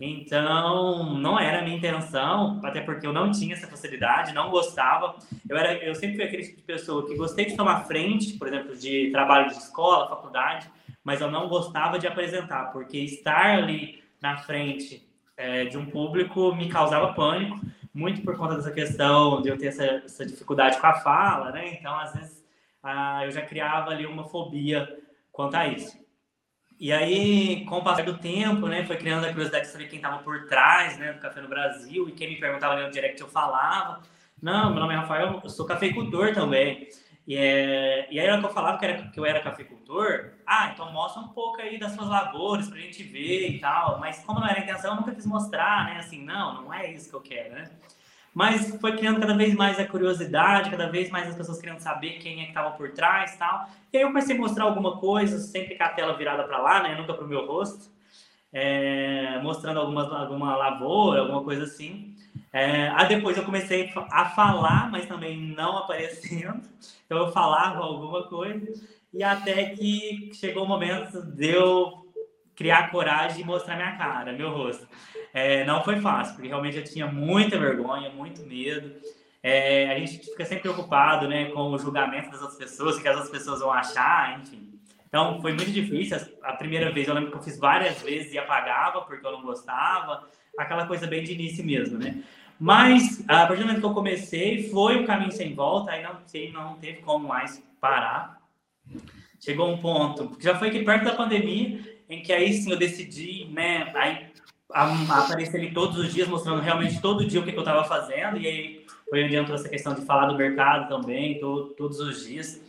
Então, 0.00 1.14
não 1.18 1.38
era 1.38 1.60
a 1.60 1.62
minha 1.62 1.76
intenção, 1.76 2.60
até 2.64 2.80
porque 2.80 3.06
eu 3.06 3.12
não 3.12 3.30
tinha 3.30 3.54
essa 3.54 3.66
facilidade, 3.66 4.34
não 4.34 4.50
gostava. 4.50 5.16
Eu, 5.48 5.56
era, 5.56 5.74
eu 5.84 5.94
sempre 5.94 6.16
fui 6.16 6.24
aquele 6.24 6.42
tipo 6.42 6.56
de 6.58 6.62
pessoa 6.62 7.06
que 7.06 7.16
gostei 7.16 7.46
de 7.46 7.56
tomar 7.56 7.84
frente, 7.84 8.34
por 8.34 8.48
exemplo, 8.48 8.76
de 8.76 9.10
trabalho 9.10 9.48
de 9.48 9.56
escola, 9.56 10.08
faculdade, 10.08 10.70
mas 11.02 11.20
eu 11.20 11.30
não 11.30 11.48
gostava 11.48 11.98
de 11.98 12.06
apresentar, 12.06 12.72
porque 12.72 12.98
estar 12.98 13.58
ali 13.58 14.02
na 14.20 14.36
frente 14.36 15.06
é, 15.36 15.64
de 15.64 15.76
um 15.76 15.86
público 15.86 16.54
me 16.54 16.68
causava 16.68 17.12
pânico, 17.12 17.60
muito 17.92 18.22
por 18.22 18.36
conta 18.36 18.56
dessa 18.56 18.70
questão 18.70 19.40
de 19.40 19.48
eu 19.48 19.56
ter 19.56 19.68
essa, 19.68 19.84
essa 19.84 20.26
dificuldade 20.26 20.78
com 20.78 20.86
a 20.86 20.94
fala, 20.94 21.50
né? 21.50 21.74
Então, 21.74 21.94
às 21.98 22.12
vezes, 22.12 22.44
ah, 22.82 23.24
eu 23.24 23.30
já 23.30 23.42
criava 23.42 23.90
ali 23.90 24.06
uma 24.06 24.24
fobia 24.24 24.98
quanto 25.32 25.54
a 25.54 25.66
isso. 25.66 26.05
E 26.78 26.92
aí, 26.92 27.64
com 27.64 27.78
o 27.78 27.82
passar 27.82 28.04
do 28.04 28.18
tempo, 28.18 28.66
né, 28.66 28.84
foi 28.84 28.96
criando 28.96 29.24
a 29.24 29.28
curiosidade 29.28 29.64
de 29.64 29.72
saber 29.72 29.88
quem 29.88 29.96
estava 29.96 30.22
por 30.22 30.46
trás, 30.46 30.98
né, 30.98 31.14
do 31.14 31.20
Café 31.20 31.40
no 31.40 31.48
Brasil, 31.48 32.06
e 32.08 32.12
quem 32.12 32.28
me 32.28 32.36
perguntava 32.38 32.74
ali 32.74 32.84
no 32.84 32.90
direct 32.90 33.20
eu 33.20 33.28
falava. 33.28 34.02
Não, 34.42 34.70
meu 34.70 34.80
nome 34.80 34.92
é 34.92 34.96
Rafael, 34.98 35.40
eu 35.42 35.48
sou 35.48 35.64
cafeicultor 35.64 36.34
também. 36.34 36.88
E, 37.26 37.34
é, 37.34 38.06
e 38.10 38.20
aí, 38.20 38.38
que 38.38 38.46
eu 38.46 38.52
falava 38.52 38.78
que, 38.78 38.84
era, 38.84 39.08
que 39.08 39.18
eu 39.18 39.24
era 39.24 39.40
cafeicultor, 39.40 40.34
ah, 40.46 40.70
então 40.72 40.92
mostra 40.92 41.22
um 41.22 41.28
pouco 41.28 41.60
aí 41.60 41.78
das 41.78 41.92
suas 41.92 42.08
lavouras 42.08 42.68
pra 42.68 42.78
gente 42.78 43.02
ver 43.02 43.48
e 43.48 43.58
tal. 43.58 43.98
Mas 43.98 44.22
como 44.24 44.38
não 44.38 44.46
era 44.46 44.60
a 44.60 44.62
intenção, 44.62 44.92
eu 44.92 44.96
nunca 45.00 45.14
quis 45.14 45.26
mostrar, 45.26 45.86
né, 45.86 45.96
assim, 45.98 46.22
não, 46.22 46.62
não 46.62 46.74
é 46.74 46.92
isso 46.92 47.08
que 47.08 47.16
eu 47.16 47.20
quero, 47.22 47.54
né. 47.54 47.70
Mas 48.36 48.76
foi 48.78 48.94
criando 48.98 49.18
cada 49.18 49.34
vez 49.34 49.54
mais 49.54 49.80
a 49.80 49.86
curiosidade, 49.86 50.68
cada 50.68 50.90
vez 50.90 51.08
mais 51.08 51.26
as 51.26 51.34
pessoas 51.34 51.58
querendo 51.58 51.80
saber 51.80 52.18
quem 52.18 52.40
é 52.40 52.42
que 52.42 52.48
estava 52.50 52.72
por 52.72 52.90
trás 52.90 53.32
e 53.32 53.38
tal. 53.38 53.66
E 53.90 53.96
aí 53.96 54.02
eu 54.02 54.08
comecei 54.08 54.36
a 54.36 54.38
mostrar 54.38 54.64
alguma 54.64 54.98
coisa, 54.98 55.38
sempre 55.38 55.74
com 55.74 55.82
a 55.82 55.88
tela 55.88 56.18
virada 56.18 56.44
para 56.44 56.58
lá, 56.58 56.82
né? 56.82 56.94
Nunca 56.94 57.14
para 57.14 57.24
o 57.24 57.28
meu 57.28 57.46
rosto. 57.46 57.90
É, 58.52 59.40
mostrando 59.42 59.80
algumas, 59.80 60.12
alguma 60.12 60.54
lavoura, 60.54 61.22
alguma 61.22 61.42
coisa 61.42 61.64
assim. 61.64 62.14
É, 62.52 62.88
aí 62.90 63.08
depois 63.08 63.38
eu 63.38 63.42
comecei 63.42 63.90
a 64.10 64.26
falar, 64.26 64.90
mas 64.90 65.06
também 65.06 65.40
não 65.40 65.78
aparecendo. 65.78 66.60
Então 67.06 67.16
eu 67.24 67.32
falava 67.32 67.78
alguma 67.78 68.24
coisa. 68.24 68.70
E 69.14 69.22
até 69.22 69.70
que 69.70 70.30
chegou 70.34 70.64
o 70.64 70.68
momento 70.68 71.22
de 71.22 71.54
eu 71.54 72.06
criar 72.54 72.90
coragem 72.90 73.40
e 73.40 73.46
mostrar 73.46 73.76
minha 73.76 73.96
cara, 73.96 74.30
meu 74.34 74.50
rosto. 74.50 74.86
É, 75.36 75.66
não 75.66 75.84
foi 75.84 76.00
fácil, 76.00 76.34
porque 76.34 76.48
realmente 76.48 76.78
eu 76.78 76.82
tinha 76.82 77.06
muita 77.06 77.58
vergonha, 77.58 78.08
muito 78.08 78.42
medo. 78.46 78.90
É, 79.42 79.92
a 79.92 79.98
gente 79.98 80.30
fica 80.30 80.46
sempre 80.46 80.62
preocupado 80.62 81.28
né, 81.28 81.50
com 81.50 81.72
o 81.72 81.78
julgamento 81.78 82.30
das 82.30 82.40
outras 82.40 82.58
pessoas, 82.58 82.96
o 82.96 83.02
que 83.02 83.06
as 83.06 83.16
outras 83.16 83.30
pessoas 83.30 83.60
vão 83.60 83.70
achar, 83.70 84.40
enfim. 84.40 84.80
Então, 85.06 85.38
foi 85.42 85.52
muito 85.52 85.70
difícil. 85.70 86.16
A 86.42 86.54
primeira 86.54 86.90
vez, 86.90 87.06
eu 87.06 87.12
lembro 87.12 87.30
que 87.32 87.36
eu 87.36 87.42
fiz 87.42 87.58
várias 87.58 88.00
vezes 88.00 88.32
e 88.32 88.38
apagava 88.38 89.02
porque 89.02 89.26
eu 89.26 89.32
não 89.32 89.42
gostava. 89.42 90.26
Aquela 90.58 90.86
coisa 90.86 91.06
bem 91.06 91.22
de 91.22 91.34
início 91.34 91.62
mesmo, 91.62 91.98
né? 91.98 92.22
Mas, 92.58 93.22
a 93.28 93.46
partir 93.46 93.60
do 93.60 93.66
momento 93.66 93.80
que 93.80 93.86
eu 93.86 93.92
comecei, 93.92 94.70
foi 94.70 94.96
um 94.96 95.04
caminho 95.04 95.32
sem 95.32 95.54
volta. 95.54 95.90
Aí 95.90 96.02
não, 96.02 96.16
não 96.54 96.78
teve 96.78 97.02
como 97.02 97.28
mais 97.28 97.62
parar. 97.78 98.40
Chegou 99.38 99.70
um 99.70 99.76
ponto, 99.76 100.34
já 100.40 100.54
foi 100.54 100.68
aqui 100.68 100.82
perto 100.82 101.04
da 101.04 101.14
pandemia, 101.14 101.78
em 102.08 102.22
que 102.22 102.32
aí 102.32 102.54
sim 102.54 102.70
eu 102.70 102.78
decidi, 102.78 103.44
né? 103.52 103.92
Aí 103.94 104.34
aparecer 104.70 105.58
ali 105.58 105.72
todos 105.72 105.98
os 105.98 106.12
dias, 106.12 106.28
mostrando 106.28 106.60
realmente 106.60 107.00
todo 107.00 107.26
dia 107.26 107.40
o 107.40 107.44
que, 107.44 107.52
que 107.52 107.58
eu 107.58 107.62
estava 107.62 107.84
fazendo. 107.84 108.38
E 108.38 108.46
aí 108.46 108.86
foi 109.08 109.24
onde 109.24 109.36
entrou 109.36 109.56
essa 109.56 109.68
questão 109.68 109.94
de 109.94 110.04
falar 110.04 110.26
do 110.26 110.36
mercado 110.36 110.88
também, 110.88 111.38
todo, 111.38 111.70
todos 111.74 112.00
os 112.00 112.26
dias. 112.26 112.60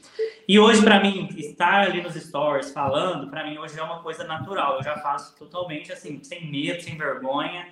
E 0.48 0.60
hoje, 0.60 0.82
para 0.82 1.02
mim, 1.02 1.28
estar 1.38 1.84
ali 1.84 2.02
nos 2.02 2.16
stories 2.16 2.72
falando, 2.72 3.30
para 3.30 3.46
mim 3.46 3.58
hoje 3.58 3.78
é 3.78 3.84
uma 3.84 4.02
coisa 4.02 4.24
natural. 4.24 4.78
Eu 4.78 4.84
já 4.84 4.98
faço 4.98 5.36
totalmente 5.38 5.92
assim, 5.92 6.24
sem 6.24 6.50
medo, 6.50 6.82
sem 6.82 6.98
vergonha, 6.98 7.68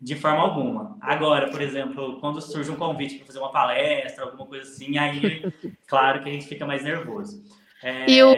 de 0.00 0.14
forma 0.16 0.40
alguma. 0.40 0.96
Agora, 1.00 1.50
por 1.50 1.60
exemplo, 1.60 2.18
quando 2.20 2.40
surge 2.40 2.70
um 2.70 2.76
convite 2.76 3.16
para 3.16 3.26
fazer 3.26 3.38
uma 3.38 3.52
palestra, 3.52 4.24
alguma 4.24 4.46
coisa 4.46 4.68
assim, 4.68 4.98
aí, 4.98 5.42
claro 5.86 6.22
que 6.22 6.28
a 6.28 6.32
gente 6.32 6.46
fica 6.46 6.66
mais 6.66 6.82
nervoso. 6.82 7.42
É, 7.82 8.10
e 8.10 8.22
o, 8.22 8.34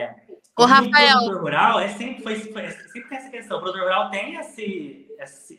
o 0.58 0.64
Rafael. 0.64 1.16
O 1.16 1.20
produtor 1.20 1.40
rural 1.40 1.80
é 1.80 1.88
sempre, 1.88 2.22
foi, 2.22 2.36
foi, 2.36 2.68
sempre 2.68 3.08
tem 3.08 3.18
essa 3.18 3.30
questão. 3.30 3.56
O 3.56 3.60
produtor 3.60 3.84
rural 3.84 4.10
tem 4.10 4.34
esse, 4.36 5.07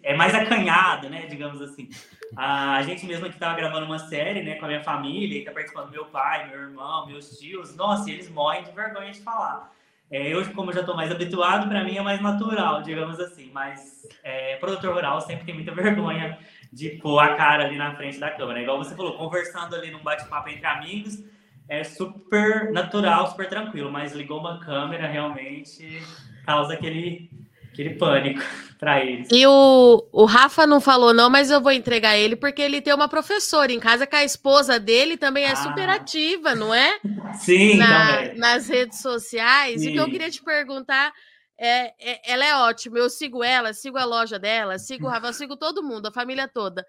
é 0.04 0.15
mais 0.15 0.34
acanhado, 0.34 1.10
né? 1.10 1.26
Digamos 1.28 1.62
assim. 1.62 1.89
A 2.36 2.82
gente 2.84 3.06
mesmo 3.06 3.26
que 3.26 3.34
estava 3.34 3.56
gravando 3.56 3.86
uma 3.86 4.00
série, 4.00 4.43
né, 4.43 4.56
com 4.56 4.65
a 4.65 4.67
minha 4.67 4.84
família, 4.84 5.39
e 5.39 5.43
tá 5.43 5.52
participando 5.52 5.89
meu 5.89 6.06
pai, 6.06 6.48
meu 6.50 6.60
irmão, 6.60 7.08
meus 7.08 7.38
tios. 7.38 7.76
Nossa, 7.76 8.10
eles 8.10 8.30
morrem 8.30 8.63
de 8.63 8.72
vergonha 8.72 9.12
de 9.12 9.22
falar. 9.22 9.72
É, 10.12 10.28
eu, 10.28 10.43
como 10.54 10.74
já 10.74 10.80
estou 10.80 10.95
mais 10.95 11.12
habituado, 11.12 11.67
para 11.67 11.84
mim 11.84 11.98
é 11.98 12.02
mais 12.02 12.22
natural, 12.22 12.82
digamos 12.82 13.19
assim. 13.19 13.52
Mas 13.52 14.08
é, 14.24 14.56
produtor 14.58 14.93
rural 14.93 15.22
sempre 15.22 15.45
tem 15.45 15.54
muita 15.54 15.72
vergonha 15.76 16.38
de 16.72 16.89
pôr 17.02 17.19
a 17.19 17.36
cara 17.36 17.65
ali 17.65 17.78
na 17.78 17.95
frente 17.95 18.19
da 18.19 18.32
câmera. 18.32 18.62
Igual 18.62 18.78
você 18.78 18.95
falou, 18.95 19.17
conversando 19.17 19.76
ali 19.76 19.91
num 19.91 20.04
bate-papo 20.04 20.50
entre 20.50 20.65
amigos 20.65 21.24
é 21.69 21.84
super 21.84 22.72
natural, 22.72 23.28
super 23.28 23.48
tranquilo, 23.48 23.91
mas 23.91 24.13
ligou 24.13 24.39
uma 24.39 24.60
câmera 24.60 25.08
realmente 25.08 26.02
causa 26.43 26.74
aquele, 26.74 27.30
aquele 27.72 27.96
pânico 27.96 28.42
para 28.80 29.04
eles. 29.04 29.28
E 29.32 29.46
o, 29.46 30.08
o 30.12 30.26
Rafa 30.26 30.66
não 30.66 30.80
falou 30.80 31.14
não, 31.14 31.30
mas 31.30 31.50
eu 31.50 31.62
vou 31.62 31.72
entregar 31.72 32.18
ele 32.18 32.36
porque 32.36 32.62
ele 32.62 32.82
tem 32.82 32.94
uma 32.94 33.08
professora 33.08 33.72
em 33.72 33.80
casa 33.80 34.08
que 34.08 34.16
a 34.16 34.24
esposa 34.24 34.80
dele 34.80 35.18
também 35.18 35.46
é 35.46 35.52
ah. 35.52 35.56
super 35.56 35.90
ativa, 35.90 36.56
não 36.56 36.74
é? 36.74 37.00
Sim, 37.40 37.78
Na, 37.78 38.18
também. 38.18 38.38
Nas 38.38 38.68
redes 38.68 39.02
sociais. 39.02 39.82
Sim. 39.82 39.88
E 39.88 39.90
o 39.90 39.94
que 39.94 40.00
eu 40.00 40.12
queria 40.12 40.30
te 40.30 40.44
perguntar 40.44 41.12
é, 41.58 41.94
é, 42.00 42.32
ela 42.32 42.46
é 42.46 42.56
ótima. 42.56 42.98
Eu 42.98 43.10
sigo 43.10 43.44
ela, 43.44 43.74
sigo 43.74 43.98
a 43.98 44.06
loja 44.06 44.40
dela, 44.40 44.80
sigo 44.80 45.08
o 45.08 45.10
Rafa, 45.10 45.34
sigo 45.34 45.58
todo 45.58 45.84
mundo, 45.84 46.08
a 46.08 46.12
família 46.12 46.48
toda. 46.48 46.86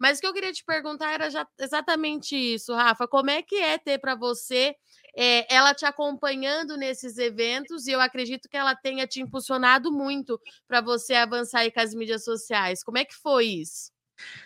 Mas 0.00 0.18
o 0.18 0.20
que 0.22 0.26
eu 0.26 0.32
queria 0.32 0.52
te 0.52 0.64
perguntar 0.64 1.12
era 1.12 1.30
já, 1.30 1.46
exatamente 1.60 2.34
isso, 2.34 2.74
Rafa. 2.74 3.06
Como 3.06 3.30
é 3.30 3.42
que 3.42 3.56
é 3.56 3.76
ter 3.76 3.98
para 3.98 4.14
você 4.14 4.74
é, 5.16 5.52
ela 5.54 5.74
te 5.74 5.84
acompanhando 5.84 6.76
nesses 6.76 7.18
eventos? 7.18 7.86
E 7.86 7.92
eu 7.92 8.00
acredito 8.00 8.48
que 8.48 8.56
ela 8.56 8.74
tenha 8.74 9.06
te 9.06 9.20
impulsionado 9.20 9.92
muito 9.92 10.40
para 10.66 10.80
você 10.80 11.14
avançar 11.14 11.60
aí 11.60 11.70
com 11.70 11.80
as 11.80 11.94
mídias 11.94 12.24
sociais. 12.24 12.82
Como 12.82 12.98
é 12.98 13.04
que 13.04 13.14
foi 13.14 13.46
isso? 13.46 13.92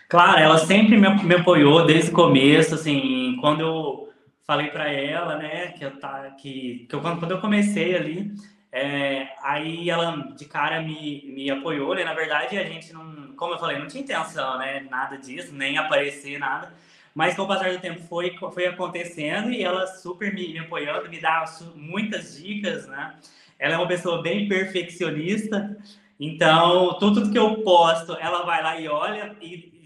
Claro, 0.08 0.38
ela 0.38 0.58
sempre 0.58 0.96
me, 0.96 1.22
me 1.22 1.34
apoiou 1.34 1.84
desde 1.84 2.10
o 2.10 2.14
começo, 2.14 2.74
assim, 2.74 3.36
quando 3.40 3.60
eu 3.60 4.08
falei 4.46 4.70
para 4.70 4.90
ela, 4.90 5.36
né, 5.36 5.72
que 5.72 5.84
eu 5.84 5.98
tá 5.98 6.30
que, 6.30 6.86
que 6.88 6.94
eu, 6.94 7.00
quando 7.00 7.30
eu 7.30 7.40
comecei 7.40 7.94
ali, 7.94 8.32
é, 8.72 9.28
aí 9.42 9.88
ela 9.90 10.32
de 10.36 10.44
cara 10.44 10.82
me, 10.82 11.22
me 11.26 11.50
apoiou, 11.50 11.94
né? 11.94 12.04
Na 12.04 12.14
verdade, 12.14 12.58
a 12.58 12.64
gente 12.64 12.92
não, 12.92 13.34
como 13.34 13.54
eu 13.54 13.58
falei, 13.58 13.78
não 13.78 13.86
tinha 13.86 14.02
intenção, 14.02 14.58
né? 14.58 14.86
Nada 14.90 15.16
disso, 15.16 15.54
nem 15.54 15.78
aparecer, 15.78 16.38
nada. 16.38 16.72
Mas 17.14 17.34
com 17.34 17.42
o 17.42 17.48
passar 17.48 17.72
do 17.72 17.80
tempo 17.80 18.00
foi, 18.02 18.36
foi 18.52 18.66
acontecendo 18.66 19.50
e 19.50 19.62
ela 19.62 19.86
super 19.86 20.32
me, 20.32 20.52
me 20.52 20.58
apoiando, 20.58 21.08
me 21.08 21.20
dá 21.20 21.44
muitas 21.74 22.36
dicas, 22.42 22.86
né? 22.86 23.16
Ela 23.58 23.74
é 23.74 23.76
uma 23.76 23.88
pessoa 23.88 24.22
bem 24.22 24.48
perfeccionista, 24.48 25.76
então 26.18 26.96
tudo, 26.98 27.30
que 27.30 27.38
eu 27.38 27.62
posto, 27.62 28.16
ela 28.20 28.44
vai 28.44 28.62
lá 28.62 28.80
e 28.80 28.88
olha 28.88 29.36
e, 29.40 29.76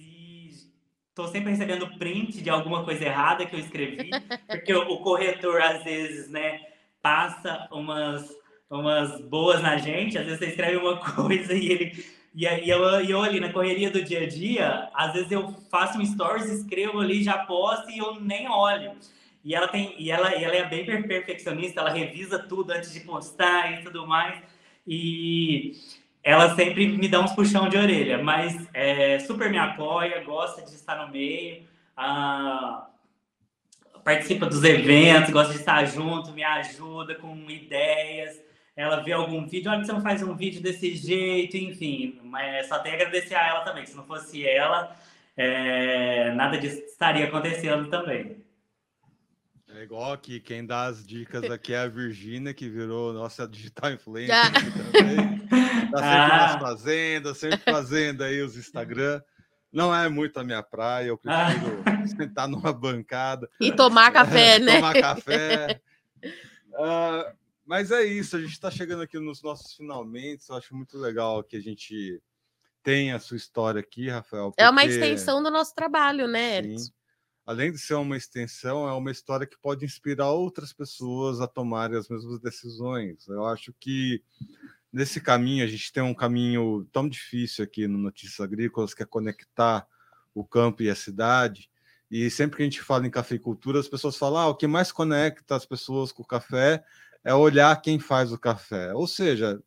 estou 1.08 1.28
sempre 1.28 1.50
recebendo 1.50 1.98
print 1.98 2.40
de 2.40 2.48
alguma 2.48 2.85
coisa 2.85 3.04
errada 3.04 3.44
que 3.44 3.54
eu 3.54 3.61
escrevi, 3.61 4.11
porque 4.48 4.74
o, 4.74 4.92
o 4.92 4.98
corretor 5.00 5.61
às 5.61 5.85
vezes, 5.85 6.30
né, 6.30 6.61
passa 7.02 7.68
umas 7.70 8.30
umas 8.72 9.20
boas 9.20 9.62
na 9.62 9.76
gente. 9.76 10.16
Às 10.16 10.24
vezes 10.24 10.38
você 10.38 10.46
escreve 10.46 10.78
uma 10.78 10.96
coisa 11.14 11.52
e 11.54 11.70
ele. 11.70 12.04
E, 12.35 12.45
e 12.47 12.71
eu, 12.71 12.83
eu 12.83 13.23
ali 13.23 13.40
na 13.40 13.53
correria 13.53 13.90
do 13.90 14.03
dia 14.03 14.23
a 14.23 14.29
dia, 14.29 14.88
às 14.95 15.12
vezes 15.12 15.31
eu 15.31 15.53
faço 15.71 15.99
um 15.99 16.05
stories, 16.05 16.51
escrevo 16.51 17.01
ali, 17.01 17.23
já 17.23 17.38
posto 17.38 17.90
e 17.90 17.99
eu 17.99 18.21
nem 18.21 18.49
olho. 18.49 18.92
E 19.45 19.55
ela 19.55 19.68
tem, 19.68 19.95
e 19.99 20.11
ela, 20.11 20.35
e 20.37 20.45
ela 20.45 20.55
é 20.55 20.64
bem 20.64 20.85
perfeccionista, 20.85 21.81
ela 21.81 21.90
revisa 21.90 22.38
tudo 22.38 22.71
antes 22.73 22.92
de 22.92 23.01
postar 23.01 23.73
e 23.73 23.85
tudo 23.85 24.07
mais. 24.07 24.40
E 24.87 25.73
ela 26.23 26.55
sempre 26.55 26.87
me 26.88 27.09
dá 27.09 27.21
uns 27.21 27.33
puxão 27.33 27.68
de 27.68 27.77
orelha, 27.77 28.23
mas 28.23 28.68
é, 28.73 29.18
super 29.18 29.51
me 29.51 29.59
apoia, 29.59 30.23
gosta 30.25 30.62
de 30.62 30.75
estar 30.75 31.05
no 31.05 31.12
meio, 31.12 31.64
ah, 31.97 32.87
participa 34.05 34.47
dos 34.47 34.62
eventos, 34.62 35.31
gosta 35.31 35.53
de 35.53 35.59
estar 35.59 35.85
junto, 35.87 36.33
me 36.33 36.45
ajuda 36.45 37.16
com 37.16 37.37
ideias 37.51 38.41
ela 38.74 39.00
vê 39.00 39.12
algum 39.12 39.46
vídeo, 39.46 39.70
olha 39.70 39.80
que 39.80 39.87
você 39.87 39.92
não 39.92 40.00
faz 40.00 40.22
um 40.22 40.35
vídeo 40.35 40.62
desse 40.62 40.94
jeito, 40.96 41.56
enfim. 41.56 42.18
Mas 42.24 42.68
só 42.68 42.78
tem 42.78 42.92
a 42.92 42.94
agradecer 42.94 43.35
a 43.35 43.46
ela 43.46 43.61
também. 43.61 43.85
Se 43.85 43.94
não 43.94 44.04
fosse 44.04 44.46
ela, 44.46 44.96
é, 45.37 46.32
nada 46.32 46.56
disso 46.58 46.78
estaria 46.78 47.26
acontecendo 47.26 47.88
também. 47.88 48.42
É 49.74 49.82
igual 49.82 50.12
aqui, 50.12 50.38
quem 50.38 50.66
dá 50.66 50.85
as 50.85 51.04
dicas 51.04 51.44
aqui 51.50 51.72
é 51.72 51.78
a 51.78 51.88
Virgínia, 51.88 52.52
que 52.52 52.68
virou 52.68 53.12
nossa 53.12 53.48
digital 53.48 53.92
influencer 53.92 54.35
ah. 54.35 54.50
também. 54.50 55.38
Tá 55.90 55.98
sempre 55.98 56.08
ah. 56.08 56.28
nas 56.28 56.61
fazendas, 56.61 57.38
sempre 57.38 57.58
fazendo 57.58 58.24
aí 58.24 58.40
os 58.42 58.56
Instagram. 58.56 59.20
Não 59.72 59.94
é 59.94 60.08
muito 60.08 60.38
a 60.38 60.44
minha 60.44 60.62
praia, 60.62 61.08
eu 61.08 61.18
prefiro 61.18 61.82
ah. 61.87 62.06
sentar 62.06 62.48
numa 62.48 62.72
bancada. 62.72 63.48
E 63.61 63.72
tomar 63.72 64.12
café, 64.12 64.58
né? 64.58 64.76
Tomar 64.76 64.94
café. 64.94 65.80
Uh, 66.72 67.32
Mas 67.64 67.90
é 67.90 68.05
isso, 68.05 68.37
a 68.37 68.40
gente 68.40 68.53
está 68.53 68.70
chegando 68.70 69.03
aqui 69.03 69.18
nos 69.18 69.42
nossos 69.42 69.75
finalmente. 69.75 70.48
Eu 70.48 70.57
acho 70.57 70.75
muito 70.75 70.98
legal 70.98 71.42
que 71.44 71.57
a 71.57 71.61
gente 71.61 72.20
tem 72.83 73.12
a 73.12 73.20
sua 73.20 73.37
história 73.37 73.81
aqui, 73.81 74.09
Rafael. 74.09 74.51
Porque... 74.51 74.62
É 74.62 74.68
uma 74.68 74.85
extensão 74.85 75.42
do 75.42 75.51
nosso 75.51 75.75
trabalho, 75.75 76.27
né, 76.27 76.59
Erickson? 76.59 76.90
Além 77.44 77.72
de 77.72 77.79
ser 77.79 77.94
uma 77.94 78.16
extensão, 78.16 78.88
é 78.88 78.92
uma 78.92 79.11
história 79.11 79.46
que 79.46 79.59
pode 79.59 79.85
inspirar 79.85 80.31
outras 80.31 80.72
pessoas 80.72 81.40
a 81.40 81.46
tomarem 81.46 81.98
as 81.98 82.09
mesmas 82.09 82.40
decisões. 82.40 83.27
Eu 83.27 83.44
acho 83.44 83.75
que 83.81 84.22
nesse 84.92 85.20
caminho, 85.20 85.64
a 85.64 85.66
gente 85.66 85.92
tem 85.92 86.03
um 86.03 86.14
caminho 86.14 86.87
tão 86.92 87.09
difícil 87.09 87.64
aqui 87.64 87.88
no 87.88 87.98
Notícias 87.98 88.40
Agrícolas, 88.40 88.94
que 88.94 89.03
é 89.03 89.07
conectar 89.07 89.87
o 90.35 90.44
campo 90.44 90.83
e 90.83 90.90
a 90.90 90.94
cidade. 90.94 91.70
E 92.11 92.31
sempre 92.31 92.59
que 92.59 92.62
a 92.62 92.66
gente 92.66 92.83
fala 92.83 93.07
em 93.07 93.11
cafeicultura, 93.11 93.81
as 93.81 93.88
pessoas 93.88 94.16
falam: 94.16 94.40
ah, 94.40 94.48
o 94.48 94.55
que 94.55 94.66
mais 94.66 94.92
conecta 94.92 95.57
as 95.57 95.64
pessoas 95.64 96.12
com 96.12 96.22
o 96.22 96.27
café 96.27 96.85
é 97.24 97.35
olhar 97.35 97.80
quem 97.80 97.98
faz 97.98 98.32
o 98.32 98.38
café. 98.38 98.92
Ou 98.94 99.06
seja, 99.06 99.62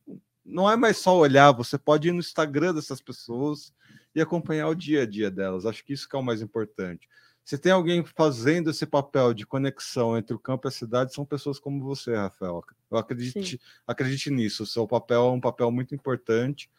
não 0.46 0.70
é 0.70 0.76
mais 0.76 0.98
só 0.98 1.18
olhar, 1.18 1.52
você 1.52 1.78
pode 1.78 2.10
ir 2.10 2.12
no 2.12 2.20
Instagram 2.20 2.74
dessas 2.74 3.02
pessoas 3.02 3.74
e 4.14 4.22
acompanhar 4.22 4.68
o 4.68 4.76
dia 4.76 5.04
a 5.04 5.06
dia 5.06 5.32
delas. 5.32 5.66
Acho 5.66 5.84
que 5.84 5.94
isso 5.94 6.08
que 6.08 6.16
é 6.16 6.20
o 6.20 6.24
mais 6.24 6.42
importante. 6.42 7.08
Se 7.44 7.58
tem 7.58 7.72
alguém 7.72 8.04
fazendo 8.04 8.72
esse 8.72 8.86
papel 8.86 9.34
de 9.34 9.46
conexão 9.46 10.18
entre 10.18 10.36
o 10.36 10.40
campo 10.40 10.68
e 10.68 10.70
a 10.70 10.72
cidade, 10.72 11.14
são 11.14 11.24
pessoas 11.24 11.60
como 11.60 11.84
você, 11.84 12.16
Rafael. 12.16 12.64
Eu 12.90 12.98
acredite, 12.98 13.62
acredite 13.86 14.32
nisso. 14.32 14.64
O 14.64 14.66
seu 14.66 14.88
papel 14.88 15.28
é 15.28 15.32
um 15.32 15.40
papel 15.40 15.70
muito 15.70 15.94
importante 15.94 16.70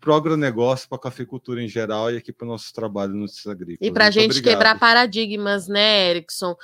para 0.00 0.12
o 0.12 0.14
agronegócio, 0.14 0.88
para 0.88 0.96
a 0.96 1.00
cafeicultura 1.02 1.62
em 1.62 1.68
geral 1.68 2.10
e 2.10 2.16
aqui 2.16 2.32
para 2.32 2.46
o 2.46 2.48
nosso 2.48 2.72
trabalho 2.72 3.12
no 3.12 3.26
agrícolas. 3.46 3.78
E 3.80 3.90
para 3.90 4.06
a 4.06 4.10
gente 4.10 4.30
obrigado. 4.30 4.54
quebrar 4.54 4.78
paradigmas, 4.78 5.68
né, 5.68 6.10
Erickson? 6.10 6.56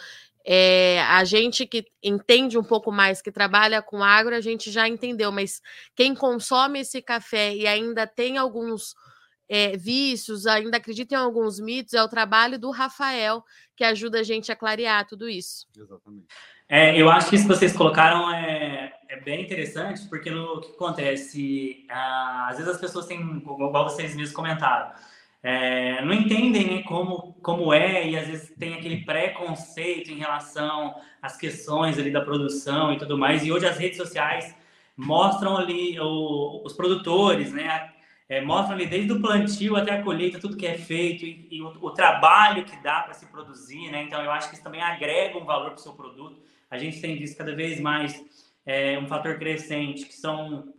É, 0.44 1.00
a 1.02 1.24
gente 1.24 1.66
que 1.66 1.86
entende 2.02 2.58
um 2.58 2.64
pouco 2.64 2.90
mais, 2.90 3.22
que 3.22 3.30
trabalha 3.30 3.80
com 3.80 4.02
agro, 4.02 4.34
a 4.34 4.40
gente 4.40 4.70
já 4.70 4.88
entendeu, 4.88 5.30
mas 5.30 5.62
quem 5.94 6.14
consome 6.14 6.80
esse 6.80 7.00
café 7.00 7.54
e 7.54 7.66
ainda 7.66 8.06
tem 8.06 8.36
alguns 8.38 8.94
é, 9.48 9.76
vícios, 9.76 10.46
ainda 10.46 10.78
acredita 10.78 11.14
em 11.14 11.18
alguns 11.18 11.60
mitos, 11.60 11.94
é 11.94 12.02
o 12.02 12.08
trabalho 12.08 12.58
do 12.58 12.70
Rafael, 12.70 13.44
que 13.76 13.84
ajuda 13.84 14.20
a 14.20 14.22
gente 14.22 14.50
a 14.50 14.56
clarear 14.56 15.06
tudo 15.06 15.28
isso. 15.28 15.66
Exatamente. 15.76 16.26
É, 16.68 16.98
eu 16.98 17.10
acho 17.10 17.28
que 17.28 17.36
isso 17.36 17.46
que 17.46 17.54
vocês 17.54 17.76
colocaram 17.76 18.32
é, 18.32 18.94
é 19.08 19.20
bem 19.20 19.42
interessante, 19.42 20.08
porque 20.08 20.30
no, 20.30 20.54
o 20.54 20.60
que 20.60 20.72
acontece? 20.72 21.86
Ah, 21.90 22.48
às 22.48 22.56
vezes 22.56 22.72
as 22.72 22.80
pessoas 22.80 23.06
têm, 23.06 23.20
igual 23.20 23.84
vocês 23.84 24.16
mesmos 24.16 24.34
comentaram, 24.34 24.90
é, 25.42 26.04
não 26.04 26.12
entendem 26.12 26.76
né, 26.76 26.82
como, 26.84 27.34
como 27.42 27.72
é 27.72 28.08
e 28.08 28.16
às 28.16 28.28
vezes 28.28 28.54
tem 28.56 28.74
aquele 28.74 29.04
preconceito 29.04 30.10
em 30.10 30.18
relação 30.18 30.94
às 31.20 31.36
questões 31.36 31.98
ali 31.98 32.12
da 32.12 32.20
produção 32.20 32.92
e 32.92 32.98
tudo 32.98 33.18
mais. 33.18 33.44
E 33.44 33.50
hoje 33.50 33.66
as 33.66 33.76
redes 33.76 33.96
sociais 33.96 34.54
mostram 34.96 35.56
ali 35.56 35.98
o, 35.98 36.62
os 36.64 36.72
produtores, 36.74 37.52
né? 37.52 37.90
É, 38.28 38.40
mostram 38.40 38.76
ali 38.76 38.86
desde 38.86 39.12
o 39.12 39.20
plantio 39.20 39.76
até 39.76 39.92
a 39.92 40.02
colheita 40.02 40.38
tudo 40.38 40.56
que 40.56 40.66
é 40.66 40.78
feito 40.78 41.26
e, 41.26 41.48
e 41.50 41.60
o, 41.60 41.68
o, 41.82 41.90
trabalho 41.90 42.64
que 42.64 42.76
dá 42.82 43.00
para 43.00 43.12
se 43.12 43.26
produzir, 43.26 43.90
né? 43.90 44.04
Então 44.04 44.22
eu 44.22 44.30
acho 44.30 44.48
que 44.48 44.54
isso 44.54 44.64
também 44.64 44.80
agrega 44.80 45.36
um 45.36 45.44
valor 45.44 45.70
para 45.70 45.78
o 45.78 45.82
seu 45.82 45.92
produto. 45.92 46.40
A 46.70 46.78
gente 46.78 47.00
tem 47.00 47.18
visto 47.18 47.36
cada 47.36 47.54
vez 47.54 47.80
mais 47.80 48.24
é, 48.64 48.98
um 48.98 49.06
fator 49.06 49.38
crescente 49.38 50.06
que 50.06 50.14
são 50.14 50.72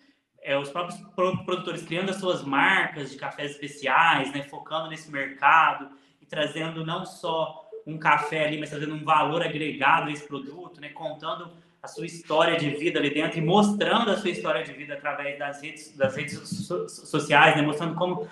é, 0.43 0.57
os 0.57 0.69
próprios 0.69 0.99
produtores 1.45 1.83
criando 1.83 2.09
as 2.09 2.17
suas 2.17 2.43
marcas 2.43 3.09
de 3.09 3.17
cafés 3.17 3.51
especiais, 3.51 4.31
né, 4.31 4.43
focando 4.43 4.89
nesse 4.89 5.09
mercado 5.09 5.89
e 6.21 6.25
trazendo 6.25 6.85
não 6.85 7.05
só 7.05 7.69
um 7.87 7.97
café 7.97 8.45
ali, 8.45 8.59
mas 8.59 8.69
trazendo 8.69 8.93
um 8.93 9.03
valor 9.03 9.41
agregado 9.41 10.09
a 10.09 10.11
esse 10.11 10.27
produto, 10.27 10.79
né, 10.79 10.89
contando 10.89 11.49
a 11.81 11.87
sua 11.87 12.05
história 12.05 12.57
de 12.57 12.69
vida 12.69 12.99
ali 12.99 13.13
dentro 13.13 13.37
e 13.37 13.41
mostrando 13.41 14.09
a 14.09 14.17
sua 14.17 14.29
história 14.29 14.63
de 14.63 14.71
vida 14.71 14.93
através 14.93 15.37
das 15.37 15.61
redes, 15.61 15.95
das 15.97 16.15
redes 16.15 16.37
so 16.37 16.87
sociais, 16.87 17.55
né, 17.55 17.61
mostrando 17.61 17.95
como 17.95 18.27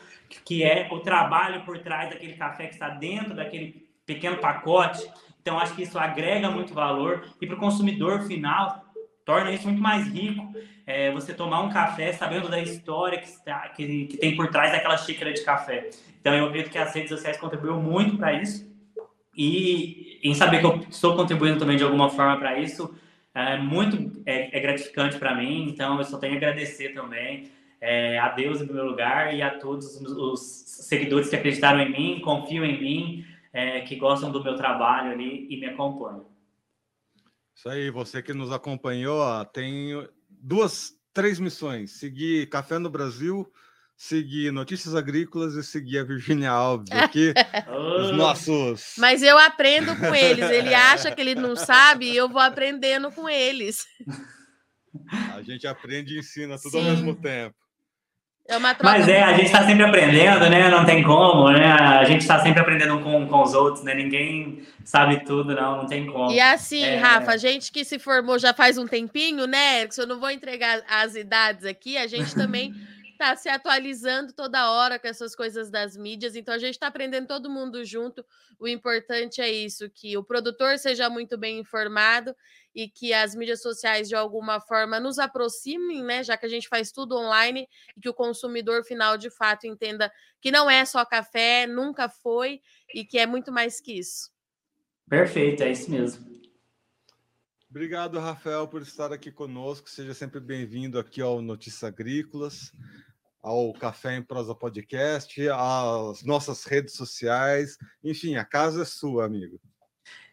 que 0.45 0.63
é 0.63 0.88
o 0.91 1.00
trabalho 1.00 1.63
por 1.63 1.80
trás 1.80 2.10
daquele 2.10 2.34
café 2.34 2.67
que 2.67 2.74
está 2.74 2.89
dentro 2.89 3.36
daquele 3.36 3.86
pequeno 4.06 4.38
pacote. 4.38 5.06
Então, 5.41 5.60
acho 5.60 5.76
que 5.76 5.84
isso 5.84 6.00
agrega 6.00 6.50
muito 6.50 6.74
valor 6.74 7.28
e 7.41 7.47
para 7.47 7.56
o 7.56 7.60
consumidor 7.60 8.21
final 8.21 8.81
torna 9.25 9.51
isso 9.51 9.67
muito 9.67 9.81
mais 9.81 10.07
rico. 10.07 10.53
É, 10.86 11.12
você 11.12 11.34
tomar 11.34 11.62
um 11.62 11.69
café 11.69 12.12
sabendo 12.12 12.49
da 12.49 12.60
história 12.60 13.19
que, 13.19 13.27
está, 13.27 13.69
que, 13.69 14.05
que, 14.07 14.17
tem 14.17 14.36
por 14.36 14.49
trás 14.49 14.71
daquela 14.71 14.97
xícara 14.97 15.31
de 15.31 15.43
café. 15.43 15.89
Então, 16.19 16.34
eu 16.34 16.47
acredito 16.47 16.71
que 16.71 16.77
as 16.77 16.93
redes 16.93 17.10
sociais 17.10 17.38
contribuíram 17.38 17.81
muito 17.81 18.17
para 18.17 18.34
isso. 18.34 18.69
E 19.36 20.19
em 20.23 20.34
saber 20.34 20.60
que 20.60 20.65
eu 20.65 20.86
estou 20.89 21.15
contribuindo 21.15 21.60
também 21.60 21.77
de 21.77 21.84
alguma 21.84 22.10
forma 22.10 22.38
para 22.38 22.60
isso, 22.60 22.93
é 23.34 23.57
muito 23.57 24.21
é, 24.25 24.57
é 24.57 24.60
gratificante 24.60 25.17
para 25.17 25.34
mim. 25.36 25.67
Então, 25.69 25.97
eu 25.97 26.03
só 26.03 26.17
tenho 26.17 26.34
a 26.34 26.38
agradecer 26.38 26.89
também 26.93 27.49
é, 27.81 28.19
a 28.19 28.29
Deus 28.29 28.62
em 28.62 28.65
primeiro 28.65 28.89
lugar 28.89 29.34
e 29.34 29.41
a 29.41 29.49
todos 29.49 29.99
os 30.01 30.39
seguidores 30.65 31.29
que 31.29 31.36
acreditaram 31.36 31.79
em 31.79 31.91
mim, 31.91 32.21
confiam 32.21 32.63
em 32.63 32.79
mim, 32.79 33.25
é, 33.51 33.81
que 33.81 33.95
gostam 33.95 34.31
do 34.31 34.43
meu 34.43 34.55
trabalho 34.55 35.12
ali 35.12 35.47
e 35.49 35.57
me 35.57 35.65
acompanham. 35.65 36.25
Isso 37.62 37.69
aí, 37.69 37.91
você 37.91 38.24
que 38.24 38.34
nos 38.34 38.52
acompanhou, 38.52 39.19
ó, 39.19 39.45
tem 39.45 39.91
duas, 40.28 40.93
três 41.13 41.39
missões: 41.39 41.91
seguir 41.91 42.50
Café 42.50 42.80
no 42.80 42.89
Brasil, 42.89 43.47
seguir 43.95 44.52
Notícias 44.52 44.95
Agrícolas 44.95 45.54
e 45.54 45.63
seguir 45.63 46.00
a 46.00 46.04
Virgínia 46.04 46.50
Alves 46.50 46.91
aqui, 46.91 47.32
os 48.02 48.17
nossos. 48.17 48.95
Mas 48.97 49.21
eu 49.21 49.38
aprendo 49.38 49.95
com 49.95 50.15
eles. 50.15 50.50
Ele 50.50 50.74
acha 50.74 51.12
que 51.12 51.21
ele 51.21 51.36
não 51.36 51.56
sabe 51.56 52.10
e 52.10 52.17
eu 52.17 52.28
vou 52.28 52.41
aprendendo 52.41 53.12
com 53.12 53.30
eles. 53.30 53.86
A 55.32 55.43
gente 55.43 55.67
aprende 55.67 56.15
e 56.15 56.19
ensina 56.19 56.58
tudo 56.58 56.71
Sim. 56.71 56.80
ao 56.80 56.95
mesmo 56.95 57.13
tempo. 57.13 57.56
É 58.47 58.60
Mas 58.84 59.08
é, 59.08 59.23
a 59.23 59.34
gente 59.34 59.45
está 59.45 59.65
sempre 59.65 59.84
aprendendo, 59.84 60.49
né? 60.49 60.69
Não 60.69 60.84
tem 60.84 61.01
como, 61.04 61.49
né? 61.51 61.71
A 61.71 62.04
gente 62.04 62.21
está 62.21 62.39
sempre 62.39 62.60
aprendendo 62.60 62.99
com, 62.99 63.25
com 63.27 63.43
os 63.43 63.54
outros, 63.54 63.84
né? 63.84 63.93
Ninguém 63.93 64.63
sabe 64.84 65.23
tudo, 65.23 65.56
não, 65.56 65.77
não 65.77 65.86
tem 65.86 66.06
como. 66.06 66.32
E 66.32 66.39
assim, 66.39 66.84
é... 66.84 66.97
Rafa, 66.97 67.32
a 67.32 67.38
gente 67.38 67.71
que 67.71 67.86
se 67.86 67.97
formou 67.97 68.38
já 68.38 68.54
faz 68.54 68.77
um 68.77 68.86
tempinho, 68.86 69.47
né, 69.47 69.82
Erickson? 69.82 70.01
Eu 70.01 70.08
não 70.08 70.19
vou 70.19 70.30
entregar 70.30 70.82
as 70.89 71.15
idades 71.15 71.65
aqui, 71.65 71.97
a 71.97 72.08
gente 72.08 72.36
também 72.36 72.73
está 73.21 73.36
se 73.36 73.47
atualizando 73.47 74.34
toda 74.34 74.71
hora 74.71 74.97
com 74.97 75.07
essas 75.07 75.36
coisas 75.36 75.69
das 75.69 75.95
mídias, 75.95 76.36
então 76.36 76.55
a 76.55 76.57
gente 76.57 76.73
está 76.73 76.88
aprendendo 76.88 77.27
todo 77.27 77.51
mundo 77.51 77.86
junto. 77.86 78.25
O 78.60 78.67
importante 78.67 79.39
é 79.39 79.51
isso, 79.51 79.88
que 79.91 80.17
o 80.17 80.23
produtor 80.23 80.79
seja 80.79 81.07
muito 81.07 81.38
bem 81.38 81.60
informado 81.60 82.36
e 82.73 82.89
que 82.89 83.13
as 83.13 83.36
mídias 83.36 83.62
sociais 83.62 84.10
de 84.10 84.15
alguma 84.15 84.60
forma 84.60 84.99
nos 84.99 85.19
aproximem, 85.19 86.03
né? 86.03 86.23
Já 86.23 86.36
que 86.36 86.47
a 86.47 86.49
gente 86.49 86.67
faz 86.67 86.91
tudo 86.91 87.15
online 87.15 87.67
e 87.95 88.01
que 88.01 88.10
o 88.10 88.13
consumidor 88.13 88.84
final 88.84 89.17
de 89.17 89.29
fato 89.29 89.67
entenda 89.67 90.12
que 90.41 90.49
não 90.49 90.69
é 90.69 90.84
só 90.84 91.05
café, 91.05 91.67
nunca 91.67 92.10
foi 92.10 92.60
e 92.93 93.05
que 93.05 93.19
é 93.19 93.27
muito 93.27 93.51
mais 93.51 93.79
que 93.79 93.99
isso. 93.99 94.31
Perfeito, 95.07 95.62
é 95.62 95.71
isso 95.71 95.91
mesmo. 95.91 96.41
Obrigado, 97.69 98.19
Rafael, 98.19 98.67
por 98.67 98.81
estar 98.81 99.13
aqui 99.13 99.31
conosco. 99.31 99.89
Seja 99.89 100.13
sempre 100.13 100.41
bem-vindo 100.41 100.99
aqui 100.99 101.21
ao 101.21 101.41
Notícias 101.41 101.86
Agrícolas, 101.86 102.73
ao 103.41 103.73
Café 103.73 104.15
em 104.15 104.21
Prosa 104.21 104.54
Podcast, 104.54 105.41
às 105.49 106.23
nossas 106.23 106.63
redes 106.65 106.95
sociais. 106.95 107.77
Enfim, 108.04 108.36
a 108.36 108.45
casa 108.45 108.84
é 108.84 108.86
sua, 108.86 109.25
amigo. 109.25 109.60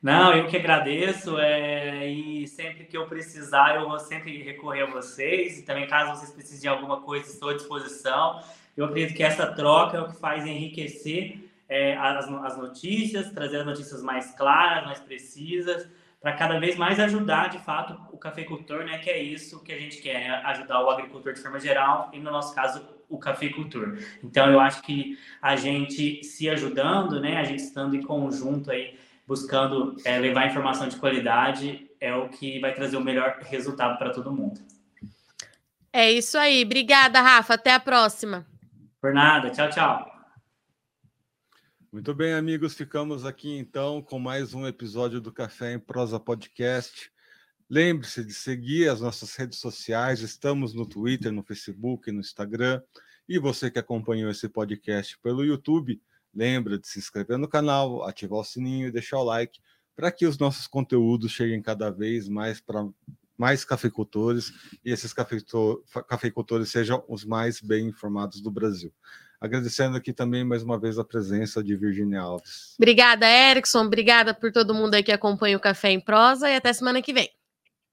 Não, 0.03 0.33
eu 0.35 0.47
que 0.47 0.57
agradeço. 0.57 1.38
É, 1.38 2.07
e 2.09 2.47
sempre 2.47 2.85
que 2.85 2.97
eu 2.97 3.07
precisar, 3.07 3.77
eu 3.77 3.88
vou 3.88 3.99
sempre 3.99 4.42
recorrer 4.42 4.83
a 4.83 4.90
vocês. 4.90 5.59
E 5.59 5.62
também, 5.62 5.87
caso 5.87 6.18
vocês 6.18 6.31
precisem 6.31 6.61
de 6.61 6.68
alguma 6.68 7.01
coisa, 7.01 7.29
estou 7.29 7.51
à 7.51 7.55
disposição. 7.55 8.42
Eu 8.77 8.85
acredito 8.85 9.16
que 9.16 9.23
essa 9.23 9.47
troca 9.47 9.97
é 9.97 10.01
o 10.01 10.09
que 10.09 10.16
faz 10.16 10.47
enriquecer 10.47 11.49
é, 11.68 11.97
as, 11.97 12.29
as 12.29 12.57
notícias, 12.57 13.31
trazer 13.33 13.59
as 13.59 13.66
notícias 13.66 14.03
mais 14.03 14.35
claras, 14.37 14.87
mais 14.87 15.01
precisas, 15.01 15.88
para 16.21 16.33
cada 16.33 16.59
vez 16.59 16.77
mais 16.77 16.99
ajudar, 16.99 17.49
de 17.49 17.59
fato, 17.59 18.01
o 18.12 18.18
cafeicultor, 18.18 18.85
né? 18.85 18.99
Que 18.99 19.11
é 19.11 19.23
isso 19.23 19.62
que 19.62 19.73
a 19.73 19.79
gente 19.79 20.01
quer, 20.01 20.21
né, 20.21 20.42
ajudar 20.47 20.83
o 20.83 20.90
agricultor 20.90 21.33
de 21.33 21.40
forma 21.40 21.61
geral 21.61 22.11
e, 22.12 22.18
no 22.18 22.31
nosso 22.31 22.55
caso, 22.55 22.98
o 23.09 23.18
cafeicultor. 23.18 23.99
Então, 24.23 24.51
eu 24.51 24.61
acho 24.61 24.83
que 24.83 25.18
a 25.40 25.57
gente 25.57 26.23
se 26.25 26.49
ajudando, 26.49 27.21
né? 27.21 27.38
A 27.38 27.44
gente 27.44 27.61
estando 27.61 27.97
em 27.97 28.03
conjunto 28.03 28.71
aí 28.71 28.99
buscando 29.27 29.97
é, 30.07 30.18
levar 30.18 30.49
informação 30.49 30.88
de 30.88 30.97
qualidade 30.97 31.90
é 32.01 32.14
o 32.14 32.31
que 32.31 32.59
vai 32.61 32.73
trazer 32.73 32.97
o 32.97 33.05
melhor 33.05 33.40
resultado 33.42 33.99
para 33.99 34.11
todo 34.11 34.33
mundo. 34.33 34.59
É 35.92 36.11
isso 36.11 36.38
aí. 36.38 36.64
Obrigada, 36.64 37.21
Rafa. 37.21 37.55
Até 37.55 37.75
a 37.75 37.81
próxima. 37.81 38.47
Por 39.01 39.12
nada. 39.12 39.51
Tchau, 39.51 39.68
tchau. 39.68 40.18
Muito 41.92 42.14
bem, 42.14 42.35
amigos. 42.35 42.75
Ficamos 42.75 43.25
aqui 43.25 43.57
então 43.57 44.01
com 44.03 44.18
mais 44.18 44.55
um 44.55 44.66
episódio 44.66 45.21
do 45.21 45.33
Café 45.33 45.73
em 45.73 45.79
Prosa 45.79 46.21
Podcast. 46.21 47.11
Lembre-se 47.70 48.24
de 48.24 48.33
seguir 48.33 48.88
as 48.88 49.00
nossas 49.00 49.35
redes 49.37 49.59
sociais. 49.59 50.20
Estamos 50.20 50.74
no 50.74 50.87
Twitter, 50.87 51.33
no 51.33 51.42
Facebook, 51.42 52.11
no 52.11 52.20
Instagram. 52.20 52.83
E 53.28 53.38
você 53.38 53.70
que 53.70 53.78
acompanhou 53.78 54.31
esse 54.31 54.48
podcast 54.48 55.18
pelo 55.20 55.44
YouTube, 55.44 56.00
Lembra 56.35 56.78
de 56.78 56.87
se 56.87 56.98
inscrever 56.98 57.38
no 57.38 57.48
canal, 57.48 58.04
ativar 58.04 58.40
o 58.40 58.44
sininho 58.44 58.88
e 58.88 58.92
deixar 58.92 59.18
o 59.18 59.24
like 59.24 59.59
para 59.96 60.12
que 60.12 60.26
os 60.26 60.38
nossos 60.38 60.66
conteúdos 60.66 61.33
cheguem 61.33 61.61
cada 61.61 61.90
vez 61.90 62.28
mais 62.28 62.61
para 62.61 62.87
mais 63.37 63.64
cafeicultores 63.64 64.52
e 64.85 64.90
esses 64.90 65.12
cafeicultores 65.12 66.70
sejam 66.70 67.04
os 67.09 67.24
mais 67.24 67.61
bem 67.61 67.87
informados 67.87 68.40
do 68.40 68.50
Brasil. 68.50 68.92
Agradecendo 69.40 69.96
aqui 69.96 70.12
também 70.12 70.44
mais 70.44 70.64
uma 70.64 70.78
vez 70.78 70.98
a 70.98 71.04
presença 71.04 71.62
de 71.62 71.76
Virginia 71.76 72.20
Alves. 72.20 72.74
Obrigada, 72.76 73.26
Erickson. 73.28 73.85
Obrigada 73.85 74.35
por 74.35 74.50
todo 74.50 74.74
mundo 74.74 74.94
aí 74.94 75.04
que 75.04 75.12
acompanha 75.12 75.57
o 75.57 75.61
Café 75.61 75.90
em 75.92 76.00
Prosa 76.00 76.50
e 76.50 76.57
até 76.57 76.72
semana 76.72 77.00
que 77.00 77.12
vem. 77.12 77.31